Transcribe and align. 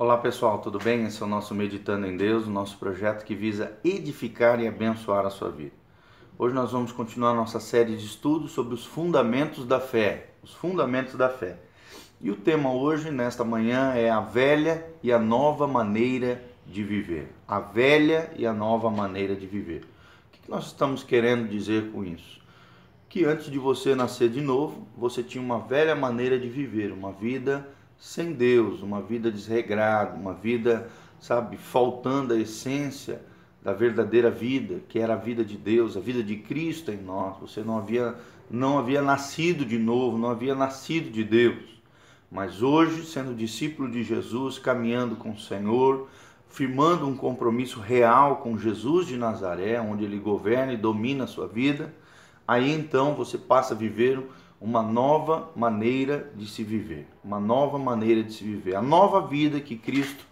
Olá 0.00 0.16
pessoal, 0.16 0.56
tudo 0.60 0.78
bem? 0.78 1.04
Esse 1.04 1.22
é 1.22 1.26
o 1.26 1.28
nosso 1.28 1.54
Meditando 1.54 2.06
em 2.06 2.16
Deus, 2.16 2.46
o 2.46 2.50
nosso 2.50 2.78
projeto 2.78 3.22
que 3.22 3.34
visa 3.34 3.78
edificar 3.84 4.58
e 4.58 4.66
abençoar 4.66 5.26
a 5.26 5.30
sua 5.30 5.50
vida. 5.50 5.74
Hoje 6.38 6.54
nós 6.54 6.72
vamos 6.72 6.90
continuar 6.90 7.34
nossa 7.34 7.60
série 7.60 7.94
de 7.94 8.06
estudos 8.06 8.52
sobre 8.52 8.72
os 8.72 8.82
fundamentos 8.82 9.66
da 9.66 9.78
fé, 9.78 10.30
os 10.42 10.54
fundamentos 10.54 11.16
da 11.16 11.28
fé. 11.28 11.58
E 12.18 12.30
o 12.30 12.36
tema 12.36 12.72
hoje, 12.72 13.10
nesta 13.10 13.44
manhã, 13.44 13.92
é 13.92 14.08
a 14.08 14.20
velha 14.20 14.86
e 15.02 15.12
a 15.12 15.18
nova 15.18 15.66
maneira 15.66 16.42
de 16.66 16.82
viver. 16.82 17.30
A 17.46 17.60
velha 17.60 18.32
e 18.38 18.46
a 18.46 18.54
nova 18.54 18.88
maneira 18.88 19.36
de 19.36 19.46
viver. 19.46 19.82
O 19.82 20.30
que 20.30 20.50
nós 20.50 20.68
estamos 20.68 21.02
querendo 21.02 21.46
dizer 21.46 21.90
com 21.90 22.02
isso? 22.02 22.40
Que 23.06 23.26
antes 23.26 23.50
de 23.50 23.58
você 23.58 23.94
nascer 23.94 24.30
de 24.30 24.40
novo, 24.40 24.88
você 24.96 25.22
tinha 25.22 25.44
uma 25.44 25.58
velha 25.58 25.94
maneira 25.94 26.38
de 26.38 26.48
viver, 26.48 26.90
uma 26.90 27.12
vida 27.12 27.68
sem 28.00 28.32
Deus, 28.32 28.80
uma 28.80 29.02
vida 29.02 29.30
desregrada, 29.30 30.16
uma 30.16 30.32
vida, 30.32 30.88
sabe, 31.20 31.58
faltando 31.58 32.32
a 32.32 32.38
essência 32.38 33.20
da 33.62 33.74
verdadeira 33.74 34.30
vida, 34.30 34.80
que 34.88 34.98
era 34.98 35.12
a 35.12 35.16
vida 35.16 35.44
de 35.44 35.58
Deus, 35.58 35.98
a 35.98 36.00
vida 36.00 36.22
de 36.22 36.36
Cristo 36.36 36.90
em 36.90 36.96
nós. 36.96 37.36
Você 37.38 37.60
não 37.60 37.76
havia 37.76 38.16
não 38.50 38.78
havia 38.78 39.00
nascido 39.00 39.64
de 39.64 39.78
novo, 39.78 40.18
não 40.18 40.30
havia 40.30 40.56
nascido 40.56 41.08
de 41.08 41.22
Deus. 41.22 41.80
Mas 42.28 42.62
hoje, 42.62 43.04
sendo 43.04 43.32
discípulo 43.32 43.88
de 43.88 44.02
Jesus, 44.02 44.58
caminhando 44.58 45.14
com 45.14 45.30
o 45.30 45.38
Senhor, 45.38 46.08
firmando 46.48 47.06
um 47.06 47.16
compromisso 47.16 47.78
real 47.78 48.38
com 48.38 48.58
Jesus 48.58 49.06
de 49.06 49.16
Nazaré, 49.16 49.80
onde 49.80 50.04
ele 50.04 50.18
governa 50.18 50.72
e 50.72 50.76
domina 50.76 51.24
a 51.24 51.28
sua 51.28 51.46
vida, 51.46 51.94
aí 52.48 52.72
então 52.72 53.14
você 53.14 53.38
passa 53.38 53.72
a 53.72 53.76
viver 53.76 54.20
uma 54.60 54.82
nova 54.82 55.50
maneira 55.56 56.30
de 56.36 56.46
se 56.46 56.62
viver, 56.62 57.08
uma 57.24 57.40
nova 57.40 57.78
maneira 57.78 58.22
de 58.22 58.32
se 58.32 58.44
viver, 58.44 58.74
a 58.74 58.82
nova 58.82 59.26
vida 59.26 59.58
que 59.60 59.76
Cristo 59.76 60.24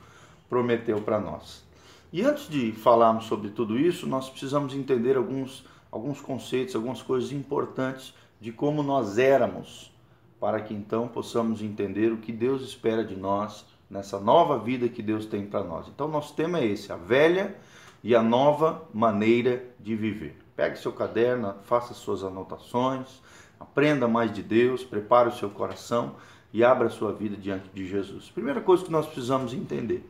prometeu 0.48 1.00
para 1.00 1.18
nós. 1.18 1.64
E 2.12 2.22
antes 2.22 2.48
de 2.48 2.72
falarmos 2.72 3.24
sobre 3.24 3.50
tudo 3.50 3.78
isso, 3.78 4.06
nós 4.06 4.28
precisamos 4.28 4.74
entender 4.74 5.16
alguns, 5.16 5.64
alguns 5.90 6.20
conceitos, 6.20 6.74
algumas 6.74 7.02
coisas 7.02 7.32
importantes 7.32 8.14
de 8.40 8.52
como 8.52 8.82
nós 8.82 9.18
éramos, 9.18 9.92
para 10.38 10.60
que 10.60 10.74
então 10.74 11.08
possamos 11.08 11.62
entender 11.62 12.12
o 12.12 12.18
que 12.18 12.32
Deus 12.32 12.62
espera 12.62 13.04
de 13.04 13.16
nós 13.16 13.64
nessa 13.90 14.20
nova 14.20 14.58
vida 14.58 14.88
que 14.88 15.02
Deus 15.02 15.26
tem 15.26 15.46
para 15.46 15.64
nós. 15.64 15.88
Então, 15.88 16.06
nosso 16.06 16.34
tema 16.34 16.60
é 16.60 16.66
esse: 16.66 16.92
a 16.92 16.96
velha 16.96 17.56
e 18.02 18.14
a 18.14 18.22
nova 18.22 18.86
maneira 18.92 19.64
de 19.80 19.96
viver. 19.96 20.38
Pegue 20.54 20.78
seu 20.78 20.92
caderno, 20.92 21.54
faça 21.64 21.94
suas 21.94 22.22
anotações, 22.22 23.20
Aprenda 23.58 24.06
mais 24.06 24.32
de 24.32 24.42
Deus, 24.42 24.84
prepare 24.84 25.28
o 25.28 25.32
seu 25.32 25.50
coração 25.50 26.14
e 26.52 26.64
abra 26.64 26.86
a 26.86 26.90
sua 26.90 27.12
vida 27.12 27.36
diante 27.36 27.68
de 27.72 27.86
Jesus. 27.86 28.30
Primeira 28.30 28.60
coisa 28.60 28.84
que 28.84 28.90
nós 28.90 29.06
precisamos 29.06 29.52
entender, 29.52 30.08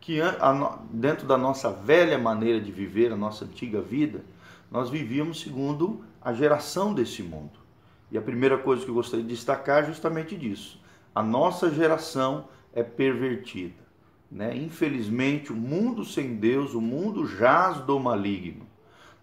que 0.00 0.18
dentro 0.90 1.26
da 1.26 1.36
nossa 1.36 1.70
velha 1.70 2.18
maneira 2.18 2.60
de 2.60 2.70
viver, 2.70 3.12
a 3.12 3.16
nossa 3.16 3.44
antiga 3.44 3.80
vida, 3.80 4.22
nós 4.70 4.90
vivíamos 4.90 5.40
segundo 5.40 6.04
a 6.20 6.32
geração 6.32 6.92
desse 6.92 7.22
mundo. 7.22 7.58
E 8.10 8.18
a 8.18 8.22
primeira 8.22 8.58
coisa 8.58 8.84
que 8.84 8.90
eu 8.90 8.94
gostaria 8.94 9.24
de 9.24 9.34
destacar 9.34 9.82
é 9.84 9.86
justamente 9.86 10.36
disso. 10.36 10.80
A 11.14 11.22
nossa 11.22 11.70
geração 11.70 12.48
é 12.72 12.82
pervertida. 12.82 13.86
Né? 14.30 14.56
Infelizmente, 14.56 15.52
o 15.52 15.56
mundo 15.56 16.04
sem 16.04 16.36
Deus, 16.36 16.74
o 16.74 16.80
mundo 16.80 17.26
jaz 17.26 17.78
do 17.78 17.98
maligno. 17.98 18.66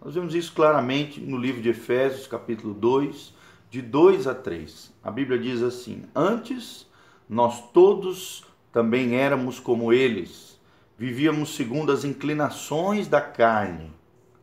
Nós 0.04 0.14
vemos 0.14 0.34
isso 0.34 0.52
claramente 0.52 1.20
no 1.20 1.38
livro 1.38 1.62
de 1.62 1.68
Efésios, 1.68 2.26
capítulo 2.26 2.74
2, 2.74 3.34
de 3.70 3.82
2 3.82 4.26
a 4.26 4.34
3. 4.34 4.92
A 5.02 5.10
Bíblia 5.10 5.38
diz 5.38 5.62
assim: 5.62 6.04
Antes 6.14 6.86
nós 7.28 7.70
todos 7.72 8.44
também 8.72 9.16
éramos 9.16 9.58
como 9.58 9.92
eles, 9.92 10.60
vivíamos 10.96 11.54
segundo 11.54 11.90
as 11.90 12.04
inclinações 12.04 13.08
da 13.08 13.20
carne. 13.20 13.92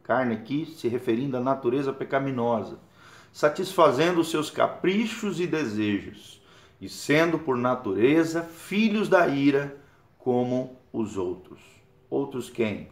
Carne 0.03 0.35
aqui 0.35 0.65
se 0.65 0.87
referindo 0.87 1.37
à 1.37 1.39
natureza 1.39 1.93
pecaminosa, 1.93 2.77
satisfazendo 3.31 4.19
os 4.19 4.29
seus 4.29 4.49
caprichos 4.49 5.39
e 5.39 5.47
desejos, 5.47 6.41
e 6.81 6.89
sendo 6.89 7.39
por 7.39 7.57
natureza 7.57 8.41
filhos 8.41 9.07
da 9.07 9.27
ira 9.27 9.77
como 10.17 10.77
os 10.91 11.15
outros. 11.17 11.61
Outros 12.09 12.49
quem? 12.49 12.89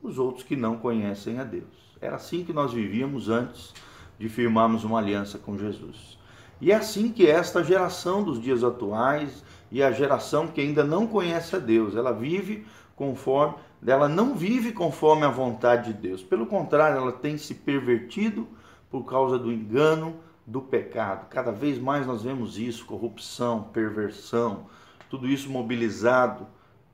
Os 0.00 0.18
outros 0.18 0.44
que 0.44 0.54
não 0.54 0.78
conhecem 0.78 1.38
a 1.38 1.44
Deus. 1.44 1.96
Era 2.00 2.16
assim 2.16 2.44
que 2.44 2.52
nós 2.52 2.72
vivíamos 2.72 3.28
antes 3.28 3.74
de 4.22 4.28
firmarmos 4.28 4.84
uma 4.84 5.00
aliança 5.00 5.36
com 5.36 5.58
Jesus. 5.58 6.16
E 6.60 6.70
é 6.70 6.76
assim 6.76 7.10
que 7.10 7.26
esta 7.26 7.64
geração 7.64 8.22
dos 8.22 8.40
dias 8.40 8.62
atuais 8.62 9.42
e 9.68 9.82
a 9.82 9.90
geração 9.90 10.46
que 10.46 10.60
ainda 10.60 10.84
não 10.84 11.08
conhece 11.08 11.56
a 11.56 11.58
Deus, 11.58 11.96
ela 11.96 12.12
vive 12.12 12.64
conforme, 12.94 13.56
ela 13.84 14.08
não 14.08 14.36
vive 14.36 14.70
conforme 14.70 15.24
a 15.24 15.28
vontade 15.28 15.92
de 15.92 15.98
Deus. 15.98 16.22
Pelo 16.22 16.46
contrário, 16.46 16.98
ela 16.98 17.10
tem 17.10 17.36
se 17.36 17.52
pervertido 17.52 18.46
por 18.88 19.02
causa 19.02 19.36
do 19.36 19.50
engano, 19.50 20.14
do 20.46 20.60
pecado. 20.60 21.26
Cada 21.28 21.50
vez 21.50 21.76
mais 21.76 22.06
nós 22.06 22.22
vemos 22.22 22.56
isso, 22.56 22.86
corrupção, 22.86 23.64
perversão, 23.72 24.66
tudo 25.10 25.26
isso 25.26 25.50
mobilizado 25.50 26.46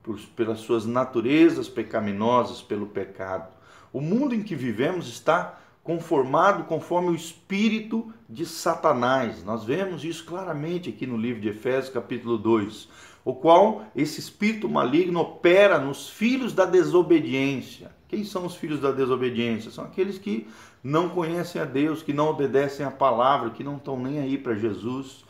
por, 0.03 0.19
pelas 0.35 0.61
suas 0.61 0.87
naturezas 0.87 1.69
pecaminosas, 1.69 2.63
pelo 2.63 2.87
pecado. 2.87 3.53
O 3.93 4.01
mundo 4.01 4.35
em 4.35 4.43
que 4.43 4.55
vivemos 4.55 5.09
está 5.09 5.59
conformado 5.89 6.65
conforme 6.65 7.09
o 7.09 7.15
espírito 7.15 8.13
de 8.29 8.45
Satanás. 8.45 9.43
Nós 9.43 9.65
vemos 9.65 10.05
isso 10.05 10.23
claramente 10.27 10.91
aqui 10.91 11.07
no 11.07 11.17
livro 11.17 11.41
de 11.41 11.49
Efésios, 11.49 11.89
capítulo 11.89 12.37
2, 12.37 12.91
o 13.25 13.33
qual 13.33 13.87
esse 13.97 14.21
espírito 14.21 14.69
maligno 14.69 15.19
opera 15.21 15.79
nos 15.79 16.11
filhos 16.11 16.53
da 16.53 16.67
desobediência. 16.67 17.91
Quem 18.07 18.23
são 18.23 18.45
os 18.45 18.55
filhos 18.55 18.81
da 18.81 18.93
desobediência? 18.93 19.71
São 19.71 19.83
aqueles 19.83 20.19
que 20.19 20.47
não 20.85 21.09
conhecem 21.09 21.59
a 21.59 21.65
Deus, 21.65 22.03
que 22.03 22.13
não 22.13 22.29
obedecem 22.29 22.85
a 22.85 22.91
palavra, 22.91 23.49
que 23.49 23.65
não 23.65 23.79
estão 23.79 23.99
nem 23.99 24.19
aí 24.19 24.37
para 24.37 24.55
Jesus. 24.55 25.25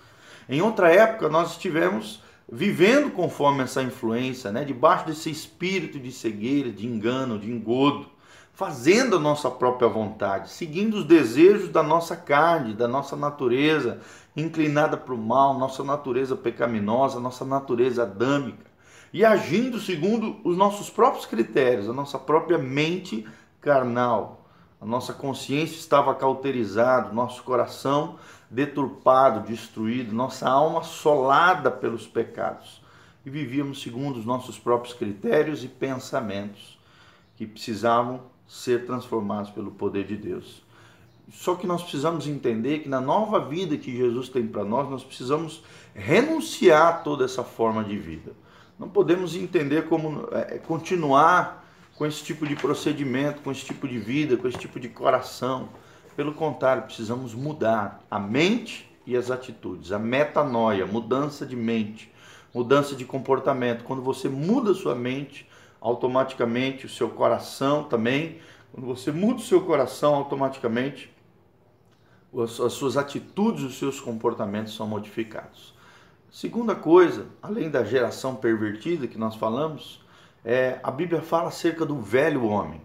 Em 0.48 0.60
outra 0.60 0.92
época, 0.92 1.28
nós 1.28 1.52
estivemos 1.52 2.20
vivendo 2.50 3.12
conforme 3.12 3.62
essa 3.62 3.80
influência, 3.80 4.50
né? 4.50 4.64
debaixo 4.64 5.06
desse 5.06 5.30
espírito 5.30 6.00
de 6.00 6.10
cegueira, 6.10 6.72
de 6.72 6.84
engano, 6.84 7.38
de 7.38 7.48
engodo 7.48 8.17
fazendo 8.58 9.14
a 9.14 9.20
nossa 9.20 9.48
própria 9.48 9.88
vontade, 9.88 10.50
seguindo 10.50 10.94
os 10.94 11.04
desejos 11.04 11.68
da 11.68 11.80
nossa 11.80 12.16
carne, 12.16 12.74
da 12.74 12.88
nossa 12.88 13.14
natureza 13.14 14.00
inclinada 14.36 14.96
para 14.96 15.14
o 15.14 15.16
mal, 15.16 15.56
nossa 15.56 15.84
natureza 15.84 16.34
pecaminosa, 16.34 17.20
nossa 17.20 17.44
natureza 17.44 18.02
adâmica, 18.02 18.66
e 19.12 19.24
agindo 19.24 19.78
segundo 19.78 20.40
os 20.42 20.56
nossos 20.56 20.90
próprios 20.90 21.24
critérios, 21.24 21.88
a 21.88 21.92
nossa 21.92 22.18
própria 22.18 22.58
mente 22.58 23.24
carnal. 23.60 24.44
A 24.80 24.84
nossa 24.84 25.12
consciência 25.12 25.76
estava 25.76 26.12
cauterizada, 26.16 27.12
nosso 27.12 27.44
coração 27.44 28.16
deturpado, 28.50 29.46
destruído, 29.48 30.12
nossa 30.12 30.48
alma 30.48 30.80
assolada 30.80 31.70
pelos 31.70 32.08
pecados. 32.08 32.82
E 33.24 33.30
vivíamos 33.30 33.80
segundo 33.80 34.18
os 34.18 34.26
nossos 34.26 34.58
próprios 34.58 34.94
critérios 34.94 35.62
e 35.62 35.68
pensamentos 35.68 36.76
que 37.36 37.46
precisavam 37.46 38.20
ser 38.48 38.86
transformados 38.86 39.50
pelo 39.50 39.70
poder 39.70 40.04
de 40.04 40.16
Deus. 40.16 40.62
Só 41.30 41.54
que 41.54 41.66
nós 41.66 41.82
precisamos 41.82 42.26
entender 42.26 42.78
que 42.78 42.88
na 42.88 43.00
nova 43.00 43.38
vida 43.38 43.76
que 43.76 43.94
Jesus 43.94 44.30
tem 44.30 44.46
para 44.46 44.64
nós, 44.64 44.88
nós 44.88 45.04
precisamos 45.04 45.62
renunciar 45.94 46.88
a 46.88 46.92
toda 46.94 47.26
essa 47.26 47.44
forma 47.44 47.84
de 47.84 47.98
vida. 47.98 48.32
Não 48.78 48.88
podemos 48.88 49.36
entender 49.36 49.88
como 49.88 50.26
é, 50.32 50.54
é, 50.54 50.58
continuar 50.58 51.66
com 51.96 52.06
esse 52.06 52.24
tipo 52.24 52.46
de 52.46 52.56
procedimento, 52.56 53.42
com 53.42 53.50
esse 53.50 53.64
tipo 53.64 53.86
de 53.86 53.98
vida, 53.98 54.36
com 54.36 54.48
esse 54.48 54.56
tipo 54.56 54.80
de 54.80 54.88
coração. 54.88 55.68
Pelo 56.16 56.32
contrário, 56.32 56.84
precisamos 56.84 57.34
mudar 57.34 58.02
a 58.10 58.18
mente 58.18 58.88
e 59.04 59.16
as 59.16 59.30
atitudes, 59.30 59.92
a 59.92 59.98
metanoia, 59.98 60.86
mudança 60.86 61.44
de 61.44 61.56
mente, 61.56 62.10
mudança 62.54 62.94
de 62.94 63.04
comportamento. 63.04 63.84
Quando 63.84 64.00
você 64.00 64.28
muda 64.28 64.72
sua 64.72 64.94
mente, 64.94 65.46
automaticamente 65.80 66.86
o 66.86 66.88
seu 66.88 67.10
coração 67.10 67.84
também, 67.84 68.38
quando 68.72 68.86
você 68.86 69.10
muda 69.10 69.40
o 69.40 69.44
seu 69.44 69.60
coração, 69.62 70.14
automaticamente 70.14 71.12
as 72.44 72.72
suas 72.72 72.96
atitudes, 72.96 73.64
os 73.64 73.78
seus 73.78 74.00
comportamentos 74.00 74.74
são 74.74 74.86
modificados. 74.86 75.74
Segunda 76.30 76.74
coisa, 76.74 77.26
além 77.42 77.70
da 77.70 77.82
geração 77.82 78.36
pervertida 78.36 79.06
que 79.06 79.16
nós 79.16 79.34
falamos, 79.34 80.04
é, 80.44 80.78
a 80.82 80.90
Bíblia 80.90 81.22
fala 81.22 81.48
acerca 81.48 81.86
do 81.86 82.00
velho 82.00 82.44
homem. 82.44 82.82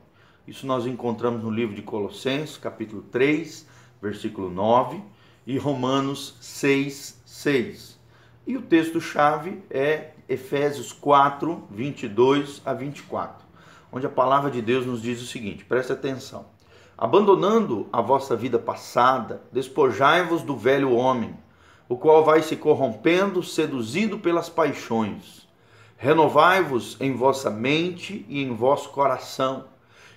Isso 0.48 0.66
nós 0.66 0.86
encontramos 0.86 1.44
no 1.44 1.50
livro 1.50 1.76
de 1.76 1.82
Colossenses, 1.82 2.58
capítulo 2.58 3.02
3, 3.04 3.68
versículo 4.02 4.50
9, 4.50 5.02
e 5.46 5.58
Romanos 5.58 6.38
6, 6.40 7.22
6. 7.26 8.00
E 8.48 8.58
o 8.58 8.62
texto-chave 8.62 9.62
é 9.70 10.13
Efésios 10.28 10.92
4, 10.94 11.68
22 11.70 12.62
a 12.66 12.74
24, 12.74 13.46
onde 13.92 14.06
a 14.06 14.10
palavra 14.10 14.50
de 14.50 14.62
Deus 14.62 14.86
nos 14.86 15.02
diz 15.02 15.22
o 15.22 15.26
seguinte: 15.26 15.66
preste 15.66 15.92
atenção. 15.92 16.46
Abandonando 16.98 17.88
a 17.92 18.02
vossa 18.02 18.36
vida 18.36 18.58
passada, 18.58 19.42
despojai-vos 19.52 20.42
do 20.42 20.56
velho 20.56 20.94
homem, 20.94 21.36
o 21.90 21.98
qual 21.98 22.24
vai 22.24 22.42
se 22.42 22.56
corrompendo, 22.56 23.44
seduzido 23.44 24.20
pelas 24.20 24.48
paixões. 24.48 25.48
Renovai-vos 25.98 26.98
em 27.02 27.14
vossa 27.14 27.50
mente 27.50 28.26
e 28.30 28.42
em 28.42 28.54
vosso 28.56 28.90
coração, 28.90 29.66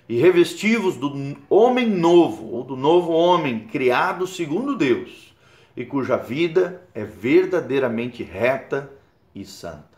e 0.08 0.16
revesti-vos 0.18 0.96
do 0.96 1.36
homem 1.50 1.88
novo, 1.88 2.52
ou 2.52 2.62
do 2.62 2.76
novo 2.76 3.12
homem, 3.12 3.66
criado 3.66 4.26
segundo 4.26 4.76
Deus, 4.76 5.34
e 5.76 5.84
cuja 5.84 6.16
vida 6.16 6.86
é 6.94 7.04
verdadeiramente 7.04 8.22
reta 8.22 8.92
e 9.34 9.44
santa. 9.44 9.95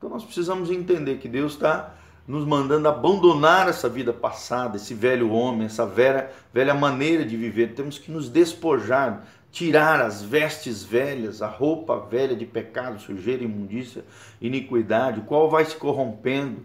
Então 0.00 0.08
nós 0.08 0.24
precisamos 0.24 0.70
entender 0.70 1.18
que 1.18 1.28
Deus 1.28 1.52
está 1.52 1.92
nos 2.26 2.46
mandando 2.46 2.88
abandonar 2.88 3.68
essa 3.68 3.86
vida 3.86 4.14
passada, 4.14 4.78
esse 4.78 4.94
velho 4.94 5.30
homem, 5.30 5.66
essa 5.66 5.84
velha, 5.84 6.30
velha 6.54 6.72
maneira 6.72 7.22
de 7.22 7.36
viver. 7.36 7.74
Temos 7.74 7.98
que 7.98 8.10
nos 8.10 8.26
despojar, 8.26 9.26
tirar 9.52 10.00
as 10.00 10.22
vestes 10.22 10.82
velhas, 10.82 11.42
a 11.42 11.46
roupa 11.46 12.00
velha 12.00 12.34
de 12.34 12.46
pecado, 12.46 12.98
sujeira, 12.98 13.44
imundícia, 13.44 14.02
iniquidade, 14.40 15.20
o 15.20 15.24
qual 15.24 15.50
vai 15.50 15.66
se 15.66 15.76
corrompendo, 15.76 16.64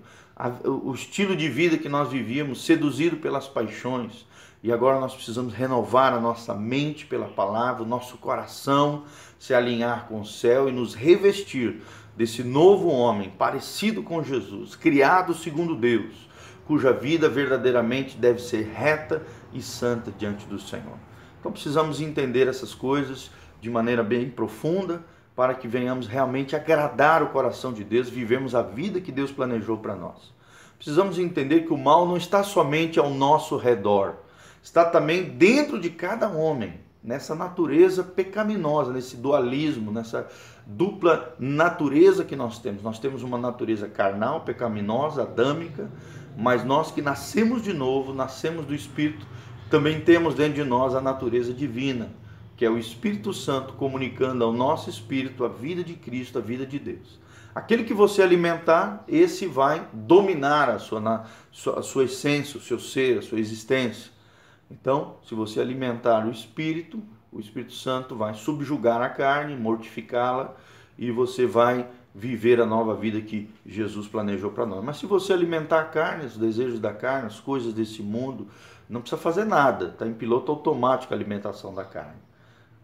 o 0.63 0.93
estilo 0.93 1.35
de 1.35 1.49
vida 1.49 1.77
que 1.77 1.89
nós 1.89 2.09
vivíamos, 2.09 2.63
seduzido 2.63 3.17
pelas 3.17 3.49
paixões. 3.49 4.25
E 4.63 4.71
agora 4.71 4.97
nós 4.97 5.13
precisamos 5.13 5.53
renovar 5.53 6.13
a 6.13 6.21
nossa 6.21 6.53
mente 6.53 7.05
pela 7.05 7.27
palavra, 7.27 7.83
o 7.83 7.85
nosso 7.85 8.17
coração 8.17 9.03
se 9.37 9.53
alinhar 9.53 10.07
com 10.07 10.21
o 10.21 10.25
céu 10.25 10.69
e 10.69 10.71
nos 10.71 10.95
revestir 10.95 11.81
desse 12.15 12.43
novo 12.43 12.87
homem 12.89 13.29
parecido 13.29 14.01
com 14.01 14.23
Jesus, 14.23 14.75
criado 14.75 15.33
segundo 15.33 15.75
Deus, 15.75 16.29
cuja 16.65 16.93
vida 16.93 17.29
verdadeiramente 17.29 18.17
deve 18.17 18.39
ser 18.39 18.71
reta 18.73 19.21
e 19.53 19.61
santa 19.61 20.11
diante 20.11 20.45
do 20.45 20.59
Senhor. 20.59 20.97
Então 21.39 21.51
precisamos 21.51 22.01
entender 22.01 22.47
essas 22.47 22.73
coisas 22.73 23.29
de 23.61 23.69
maneira 23.69 24.03
bem 24.03 24.29
profunda 24.29 25.03
para 25.35 25.53
que 25.53 25.67
venhamos 25.67 26.07
realmente 26.07 26.55
agradar 26.55 27.21
o 27.21 27.27
coração 27.27 27.73
de 27.73 27.83
Deus, 27.83 28.09
vivemos 28.09 28.55
a 28.55 28.61
vida 28.61 29.01
que 29.01 29.11
Deus 29.11 29.31
planejou 29.31 29.77
para 29.77 29.95
nós. 29.95 30.33
Precisamos 30.77 31.19
entender 31.19 31.61
que 31.61 31.73
o 31.73 31.77
mal 31.77 32.07
não 32.07 32.17
está 32.17 32.41
somente 32.41 32.99
ao 32.99 33.09
nosso 33.09 33.57
redor, 33.57 34.15
está 34.63 34.85
também 34.85 35.23
dentro 35.23 35.79
de 35.79 35.89
cada 35.89 36.29
homem 36.29 36.79
nessa 37.03 37.35
natureza 37.35 38.03
pecaminosa, 38.03 38.91
nesse 38.91 39.15
dualismo, 39.15 39.91
nessa 39.91 40.27
dupla 40.65 41.35
natureza 41.37 42.23
que 42.23 42.35
nós 42.35 42.59
temos. 42.59 42.81
Nós 42.81 42.99
temos 42.99 43.23
uma 43.23 43.37
natureza 43.37 43.87
carnal, 43.87 44.41
pecaminosa, 44.41 45.21
adâmica, 45.21 45.89
mas 46.37 46.63
nós 46.63 46.91
que 46.91 47.01
nascemos 47.01 47.61
de 47.61 47.73
novo, 47.73 48.13
nascemos 48.13 48.65
do 48.65 48.73
Espírito, 48.73 49.25
também 49.69 50.01
temos 50.01 50.35
dentro 50.35 50.55
de 50.55 50.63
nós 50.63 50.95
a 50.95 51.01
natureza 51.01 51.53
divina, 51.53 52.09
que 52.55 52.65
é 52.65 52.69
o 52.69 52.77
Espírito 52.77 53.33
Santo 53.33 53.73
comunicando 53.73 54.43
ao 54.43 54.53
nosso 54.53 54.89
espírito 54.89 55.43
a 55.43 55.49
vida 55.49 55.83
de 55.83 55.93
Cristo, 55.93 56.37
a 56.37 56.41
vida 56.41 56.65
de 56.65 56.79
Deus. 56.79 57.19
Aquele 57.53 57.83
que 57.83 57.93
você 57.93 58.21
alimentar, 58.21 59.03
esse 59.07 59.45
vai 59.45 59.87
dominar 59.93 60.69
a 60.69 60.77
sua, 60.77 61.25
a 61.77 61.81
sua 61.81 62.03
essência, 62.03 62.57
o 62.57 62.61
seu 62.61 62.79
ser, 62.79 63.19
a 63.19 63.21
sua 63.21 63.39
existência. 63.39 64.11
Então, 64.69 65.17
se 65.23 65.33
você 65.33 65.61
alimentar 65.61 66.25
o 66.25 66.31
espírito, 66.31 67.01
o 67.35 67.39
Espírito 67.39 67.73
Santo 67.73 68.15
vai 68.15 68.33
subjugar 68.33 69.01
a 69.01 69.09
carne, 69.09 69.55
mortificá-la 69.55 70.55
e 70.97 71.11
você 71.11 71.45
vai 71.45 71.87
viver 72.13 72.61
a 72.61 72.65
nova 72.65 72.95
vida 72.95 73.19
que 73.19 73.49
Jesus 73.65 74.07
planejou 74.07 74.51
para 74.51 74.65
nós. 74.65 74.83
Mas 74.83 74.97
se 74.97 75.05
você 75.05 75.33
alimentar 75.33 75.81
a 75.81 75.85
carne, 75.85 76.25
os 76.25 76.37
desejos 76.37 76.79
da 76.79 76.93
carne, 76.93 77.27
as 77.27 77.39
coisas 77.39 77.73
desse 77.73 78.01
mundo, 78.01 78.47
não 78.89 79.01
precisa 79.01 79.21
fazer 79.21 79.43
nada, 79.43 79.87
está 79.87 80.07
em 80.07 80.13
piloto 80.13 80.49
automático 80.51 81.13
a 81.13 81.17
alimentação 81.17 81.73
da 81.73 81.83
carne. 81.83 82.21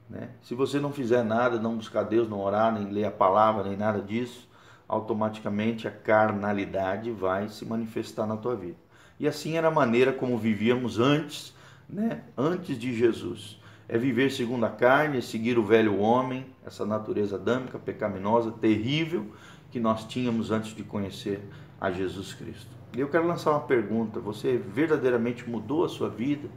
Né? 0.09 0.31
Se 0.41 0.53
você 0.53 0.79
não 0.79 0.91
fizer 0.91 1.23
nada, 1.23 1.57
não 1.57 1.77
buscar 1.77 2.03
Deus, 2.03 2.29
não 2.29 2.41
orar, 2.41 2.73
nem 2.73 2.91
ler 2.91 3.05
a 3.05 3.11
palavra, 3.11 3.63
nem 3.63 3.77
nada 3.77 4.01
disso, 4.01 4.49
automaticamente 4.85 5.87
a 5.87 5.91
carnalidade 5.91 7.09
vai 7.09 7.47
se 7.47 7.65
manifestar 7.65 8.27
na 8.27 8.35
tua 8.35 8.55
vida. 8.55 8.77
E 9.17 9.27
assim 9.27 9.55
era 9.55 9.69
a 9.69 9.71
maneira 9.71 10.11
como 10.11 10.37
vivíamos 10.37 10.99
antes 10.99 11.55
né, 11.91 12.21
antes 12.37 12.77
de 12.79 12.95
Jesus. 12.95 13.59
É 13.87 13.97
viver 13.97 14.31
segundo 14.31 14.65
a 14.65 14.69
carne, 14.69 15.17
é 15.17 15.21
seguir 15.21 15.57
o 15.57 15.65
velho 15.65 15.99
homem, 15.99 16.45
essa 16.65 16.85
natureza 16.85 17.35
adâmica, 17.35 17.77
pecaminosa, 17.77 18.51
terrível 18.51 19.27
que 19.69 19.79
nós 19.79 20.05
tínhamos 20.05 20.51
antes 20.51 20.75
de 20.75 20.83
conhecer 20.83 21.41
a 21.79 21.91
Jesus 21.91 22.33
Cristo. 22.33 22.69
E 22.95 22.99
eu 22.99 23.09
quero 23.09 23.25
lançar 23.25 23.51
uma 23.51 23.61
pergunta: 23.61 24.19
você 24.19 24.57
verdadeiramente 24.57 25.49
mudou 25.49 25.85
a 25.85 25.89
sua 25.89 26.09
vida? 26.09 26.49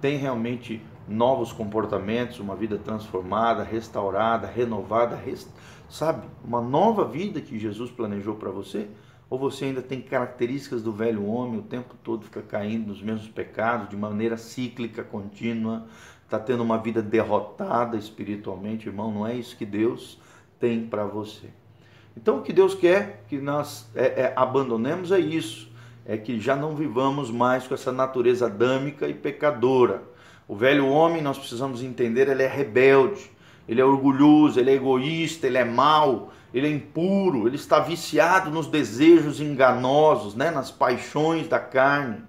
Tem 0.00 0.16
realmente 0.16 0.80
novos 1.08 1.52
comportamentos, 1.52 2.40
uma 2.40 2.56
vida 2.56 2.78
transformada, 2.78 3.62
restaurada, 3.62 4.46
renovada, 4.46 5.16
rest... 5.16 5.48
sabe? 5.88 6.26
Uma 6.44 6.60
nova 6.60 7.04
vida 7.04 7.40
que 7.40 7.58
Jesus 7.58 7.90
planejou 7.90 8.36
para 8.36 8.50
você? 8.50 8.88
Ou 9.28 9.38
você 9.38 9.66
ainda 9.66 9.80
tem 9.80 10.00
características 10.00 10.82
do 10.82 10.92
velho 10.92 11.24
homem, 11.24 11.58
o 11.58 11.62
tempo 11.62 11.94
todo 12.02 12.24
fica 12.24 12.42
caindo 12.42 12.88
nos 12.88 13.02
mesmos 13.02 13.28
pecados, 13.28 13.88
de 13.88 13.96
maneira 13.96 14.36
cíclica, 14.36 15.02
contínua, 15.02 15.86
está 16.32 16.38
tendo 16.38 16.62
uma 16.62 16.78
vida 16.78 17.02
derrotada 17.02 17.94
espiritualmente, 17.98 18.88
irmão? 18.88 19.12
Não 19.12 19.26
é 19.26 19.34
isso 19.34 19.54
que 19.54 19.66
Deus 19.66 20.18
tem 20.58 20.86
para 20.86 21.04
você. 21.04 21.48
Então, 22.16 22.38
o 22.38 22.42
que 22.42 22.54
Deus 22.54 22.74
quer 22.74 23.24
que 23.28 23.36
nós 23.36 23.90
é, 23.94 24.22
é, 24.22 24.32
abandonemos 24.34 25.12
é 25.12 25.18
isso, 25.18 25.70
é 26.06 26.16
que 26.16 26.40
já 26.40 26.56
não 26.56 26.74
vivamos 26.74 27.30
mais 27.30 27.66
com 27.66 27.74
essa 27.74 27.92
natureza 27.92 28.46
adâmica 28.46 29.06
e 29.06 29.12
pecadora. 29.12 30.02
O 30.48 30.56
velho 30.56 30.88
homem, 30.88 31.20
nós 31.20 31.38
precisamos 31.38 31.82
entender, 31.82 32.28
ele 32.28 32.42
é 32.42 32.48
rebelde, 32.48 33.30
ele 33.68 33.82
é 33.82 33.84
orgulhoso, 33.84 34.58
ele 34.58 34.70
é 34.70 34.74
egoísta, 34.74 35.46
ele 35.46 35.58
é 35.58 35.64
mau, 35.66 36.32
ele 36.52 36.66
é 36.66 36.70
impuro, 36.70 37.46
ele 37.46 37.56
está 37.56 37.78
viciado 37.78 38.50
nos 38.50 38.66
desejos 38.66 39.38
enganosos, 39.38 40.34
né, 40.34 40.50
nas 40.50 40.70
paixões 40.70 41.46
da 41.46 41.58
carne. 41.58 42.22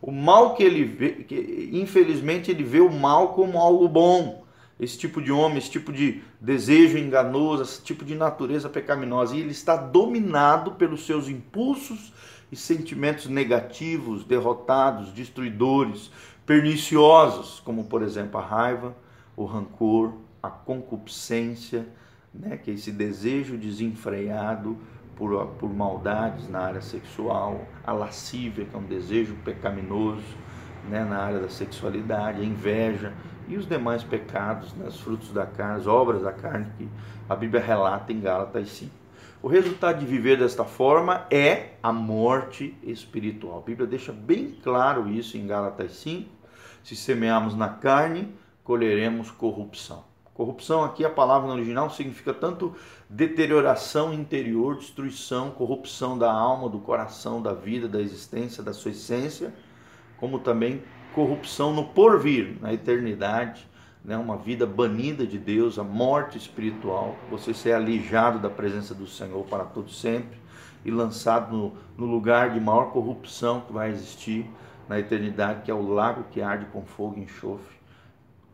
O 0.00 0.12
mal 0.12 0.54
que 0.54 0.62
ele 0.62 0.84
vê, 0.84 1.10
que, 1.10 1.70
infelizmente 1.72 2.50
ele 2.50 2.62
vê 2.62 2.80
o 2.80 2.92
mal 2.92 3.28
como 3.34 3.58
algo 3.58 3.88
bom. 3.88 4.44
Esse 4.78 4.98
tipo 4.98 5.22
de 5.22 5.32
homem, 5.32 5.58
esse 5.58 5.70
tipo 5.70 5.90
de 5.92 6.22
desejo 6.40 6.98
enganoso, 6.98 7.62
esse 7.62 7.82
tipo 7.82 8.04
de 8.04 8.14
natureza 8.14 8.68
pecaminosa, 8.68 9.34
e 9.34 9.40
ele 9.40 9.52
está 9.52 9.74
dominado 9.74 10.72
pelos 10.72 11.06
seus 11.06 11.28
impulsos 11.28 12.12
e 12.52 12.56
sentimentos 12.56 13.26
negativos, 13.26 14.22
derrotados, 14.22 15.12
destruidores, 15.12 16.10
perniciosos, 16.44 17.60
como 17.60 17.84
por 17.84 18.02
exemplo 18.02 18.38
a 18.38 18.44
raiva, 18.44 18.94
o 19.34 19.44
rancor, 19.44 20.12
a 20.42 20.50
concupiscência, 20.50 21.86
né, 22.32 22.56
que 22.56 22.70
é 22.70 22.74
esse 22.74 22.92
desejo 22.92 23.56
desenfreado 23.56 24.76
por, 25.16 25.46
por 25.58 25.72
maldades 25.72 26.48
na 26.48 26.60
área 26.60 26.82
sexual, 26.82 27.66
a 27.84 27.92
lascívia, 27.92 28.66
que 28.66 28.76
é 28.76 28.78
um 28.78 28.84
desejo 28.84 29.34
pecaminoso 29.44 30.36
né, 30.88 31.04
na 31.04 31.18
área 31.18 31.40
da 31.40 31.48
sexualidade, 31.48 32.42
a 32.42 32.44
inveja 32.44 33.12
e 33.48 33.56
os 33.56 33.66
demais 33.66 34.04
pecados, 34.04 34.72
né, 34.74 34.86
os 34.86 35.00
frutos 35.00 35.32
da 35.32 35.46
carne, 35.46 35.80
as 35.80 35.86
obras 35.86 36.22
da 36.22 36.32
carne 36.32 36.66
que 36.76 36.88
a 37.28 37.34
Bíblia 37.34 37.62
relata 37.62 38.12
em 38.12 38.20
Gálatas 38.20 38.68
5. 38.70 38.92
O 39.42 39.48
resultado 39.48 40.00
de 40.00 40.06
viver 40.06 40.38
desta 40.38 40.64
forma 40.64 41.26
é 41.30 41.74
a 41.82 41.92
morte 41.92 42.76
espiritual. 42.82 43.58
A 43.58 43.62
Bíblia 43.62 43.86
deixa 43.86 44.12
bem 44.12 44.50
claro 44.62 45.08
isso 45.08 45.36
em 45.36 45.46
Gálatas 45.46 45.92
5. 45.96 46.28
Se 46.82 46.96
semearmos 46.96 47.54
na 47.54 47.68
carne, 47.68 48.34
colheremos 48.64 49.30
corrupção. 49.30 50.04
Corrupção 50.36 50.84
aqui, 50.84 51.02
a 51.02 51.08
palavra 51.08 51.48
no 51.48 51.54
original 51.54 51.88
significa 51.88 52.34
tanto 52.34 52.74
deterioração 53.08 54.12
interior, 54.12 54.76
destruição, 54.76 55.50
corrupção 55.50 56.18
da 56.18 56.30
alma, 56.30 56.68
do 56.68 56.78
coração, 56.78 57.40
da 57.40 57.54
vida, 57.54 57.88
da 57.88 58.02
existência, 58.02 58.62
da 58.62 58.74
sua 58.74 58.90
essência, 58.90 59.54
como 60.18 60.38
também 60.38 60.82
corrupção 61.14 61.72
no 61.72 61.84
porvir, 61.84 62.58
na 62.60 62.70
eternidade, 62.70 63.66
né? 64.04 64.14
uma 64.18 64.36
vida 64.36 64.66
banida 64.66 65.26
de 65.26 65.38
Deus, 65.38 65.78
a 65.78 65.82
morte 65.82 66.36
espiritual, 66.36 67.16
você 67.30 67.54
ser 67.54 67.72
alijado 67.72 68.38
da 68.38 68.50
presença 68.50 68.94
do 68.94 69.06
Senhor 69.06 69.42
para 69.46 69.64
todo 69.64 69.88
sempre 69.88 70.38
e 70.84 70.90
lançado 70.90 71.56
no, 71.56 71.72
no 71.96 72.04
lugar 72.04 72.50
de 72.50 72.60
maior 72.60 72.92
corrupção 72.92 73.62
que 73.62 73.72
vai 73.72 73.88
existir 73.88 74.44
na 74.86 75.00
eternidade, 75.00 75.62
que 75.62 75.70
é 75.70 75.74
o 75.74 75.88
lago 75.88 76.24
que 76.30 76.42
arde 76.42 76.66
com 76.66 76.84
fogo 76.84 77.18
e 77.18 77.22
enxofre 77.22 77.75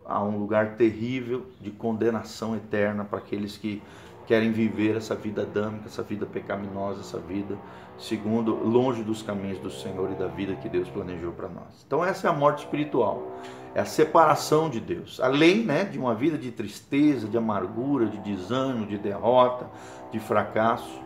a 0.05 0.23
um 0.23 0.39
lugar 0.39 0.77
terrível 0.77 1.47
de 1.61 1.71
condenação 1.71 2.57
eterna 2.57 3.05
para 3.05 3.19
aqueles 3.19 3.57
que 3.57 3.83
querem 4.27 4.53
viver 4.53 4.97
essa 4.97 5.15
vida 5.15 5.43
adâmica, 5.43 5.87
essa 5.87 6.03
vida 6.03 6.25
pecaminosa, 6.27 7.01
essa 7.01 7.19
vida 7.19 7.57
segundo 7.99 8.55
longe 8.55 9.03
dos 9.03 9.23
caminhos 9.23 9.59
do 9.59 9.71
Senhor 9.71 10.11
e 10.11 10.15
da 10.15 10.27
vida 10.27 10.55
que 10.57 10.69
Deus 10.69 10.89
planejou 10.89 11.33
para 11.33 11.49
nós. 11.49 11.85
Então 11.87 12.05
essa 12.05 12.27
é 12.27 12.31
a 12.31 12.33
morte 12.33 12.65
espiritual, 12.65 13.31
é 13.75 13.81
a 13.81 13.85
separação 13.85 14.69
de 14.69 14.81
Deus, 14.81 15.21
além 15.21 15.65
né, 15.65 15.85
de 15.85 15.99
uma 15.99 16.15
vida 16.15 16.37
de 16.37 16.51
tristeza, 16.51 17.29
de 17.29 17.37
amargura, 17.37 18.07
de 18.07 18.19
desânimo, 18.19 18.87
de 18.87 18.99
derrota, 18.99 19.67
de 20.11 20.19
fracasso. 20.19 21.01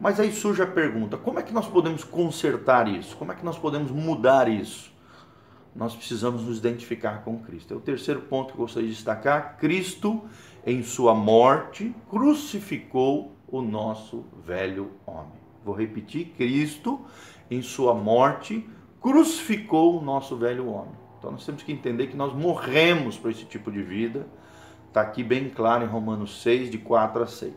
Mas 0.00 0.20
aí 0.20 0.32
surge 0.32 0.62
a 0.62 0.66
pergunta: 0.66 1.16
como 1.16 1.38
é 1.38 1.42
que 1.42 1.52
nós 1.52 1.66
podemos 1.66 2.04
consertar 2.04 2.88
isso? 2.88 3.16
Como 3.16 3.32
é 3.32 3.34
que 3.34 3.44
nós 3.44 3.58
podemos 3.58 3.90
mudar 3.90 4.48
isso? 4.48 4.92
Nós 5.78 5.94
precisamos 5.94 6.42
nos 6.42 6.58
identificar 6.58 7.22
com 7.22 7.38
Cristo. 7.38 7.72
É 7.72 7.76
o 7.76 7.80
terceiro 7.80 8.22
ponto 8.22 8.52
que 8.52 8.58
eu 8.58 8.64
gostaria 8.64 8.88
de 8.88 8.94
destacar: 8.96 9.56
Cristo, 9.58 10.22
em 10.66 10.82
sua 10.82 11.14
morte, 11.14 11.94
crucificou 12.10 13.36
o 13.46 13.62
nosso 13.62 14.24
velho 14.44 14.90
homem. 15.06 15.38
Vou 15.64 15.76
repetir: 15.76 16.34
Cristo, 16.36 17.00
em 17.48 17.62
sua 17.62 17.94
morte, 17.94 18.68
crucificou 19.00 20.00
o 20.00 20.04
nosso 20.04 20.36
velho 20.36 20.68
homem. 20.68 20.94
Então 21.16 21.30
nós 21.30 21.46
temos 21.46 21.62
que 21.62 21.70
entender 21.70 22.08
que 22.08 22.16
nós 22.16 22.34
morremos 22.34 23.16
para 23.16 23.30
esse 23.30 23.44
tipo 23.44 23.70
de 23.70 23.80
vida. 23.80 24.26
Está 24.88 25.02
aqui 25.02 25.22
bem 25.22 25.48
claro 25.48 25.84
em 25.84 25.88
Romanos 25.88 26.42
6, 26.42 26.70
de 26.70 26.78
4 26.78 27.22
a 27.22 27.26
6. 27.28 27.54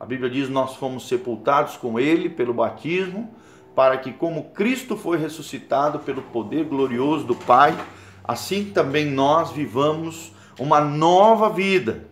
A 0.00 0.04
Bíblia 0.04 0.28
diz: 0.28 0.48
Nós 0.48 0.74
fomos 0.74 1.06
sepultados 1.06 1.76
com 1.76 2.00
Ele 2.00 2.28
pelo 2.28 2.52
batismo, 2.52 3.32
para 3.74 3.96
que, 3.98 4.12
como 4.12 4.50
Cristo 4.50 4.96
foi 4.96 5.18
ressuscitado 5.18 5.98
pelo 6.00 6.22
poder 6.22 6.64
glorioso 6.64 7.24
do 7.24 7.34
Pai, 7.34 7.76
assim 8.24 8.66
também 8.66 9.06
nós 9.06 9.50
vivamos 9.50 10.32
uma 10.58 10.80
nova 10.80 11.48
vida. 11.50 12.08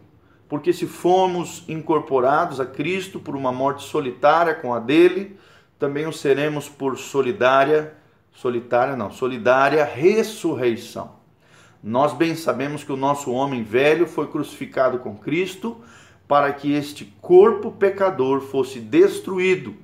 Porque 0.48 0.72
se 0.72 0.86
formos 0.86 1.64
incorporados 1.68 2.58
a 2.58 2.66
Cristo 2.66 3.20
por 3.20 3.36
uma 3.36 3.52
morte 3.52 3.84
solitária 3.84 4.54
com 4.54 4.74
a 4.74 4.80
dele, 4.80 5.38
também 5.78 6.06
o 6.06 6.12
seremos 6.12 6.68
por 6.68 6.98
solidária 6.98 7.94
solitária 8.32 8.96
não, 8.96 9.10
solidária 9.10 9.84
ressurreição. 9.84 11.20
Nós 11.82 12.12
bem 12.12 12.34
sabemos 12.34 12.84
que 12.84 12.92
o 12.92 12.96
nosso 12.96 13.30
homem 13.32 13.62
velho 13.62 14.06
foi 14.06 14.26
crucificado 14.28 14.98
com 14.98 15.16
Cristo 15.16 15.78
para 16.28 16.52
que 16.52 16.72
este 16.72 17.04
corpo 17.20 17.70
pecador 17.72 18.40
fosse 18.40 18.78
destruído 18.78 19.74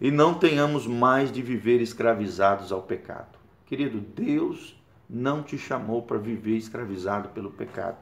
e 0.00 0.10
não 0.10 0.34
tenhamos 0.34 0.86
mais 0.86 1.32
de 1.32 1.42
viver 1.42 1.80
escravizados 1.80 2.72
ao 2.72 2.82
pecado. 2.82 3.38
Querido, 3.66 4.00
Deus 4.00 4.76
não 5.08 5.42
te 5.42 5.56
chamou 5.56 6.02
para 6.02 6.18
viver 6.18 6.56
escravizado 6.56 7.28
pelo 7.30 7.50
pecado. 7.50 7.98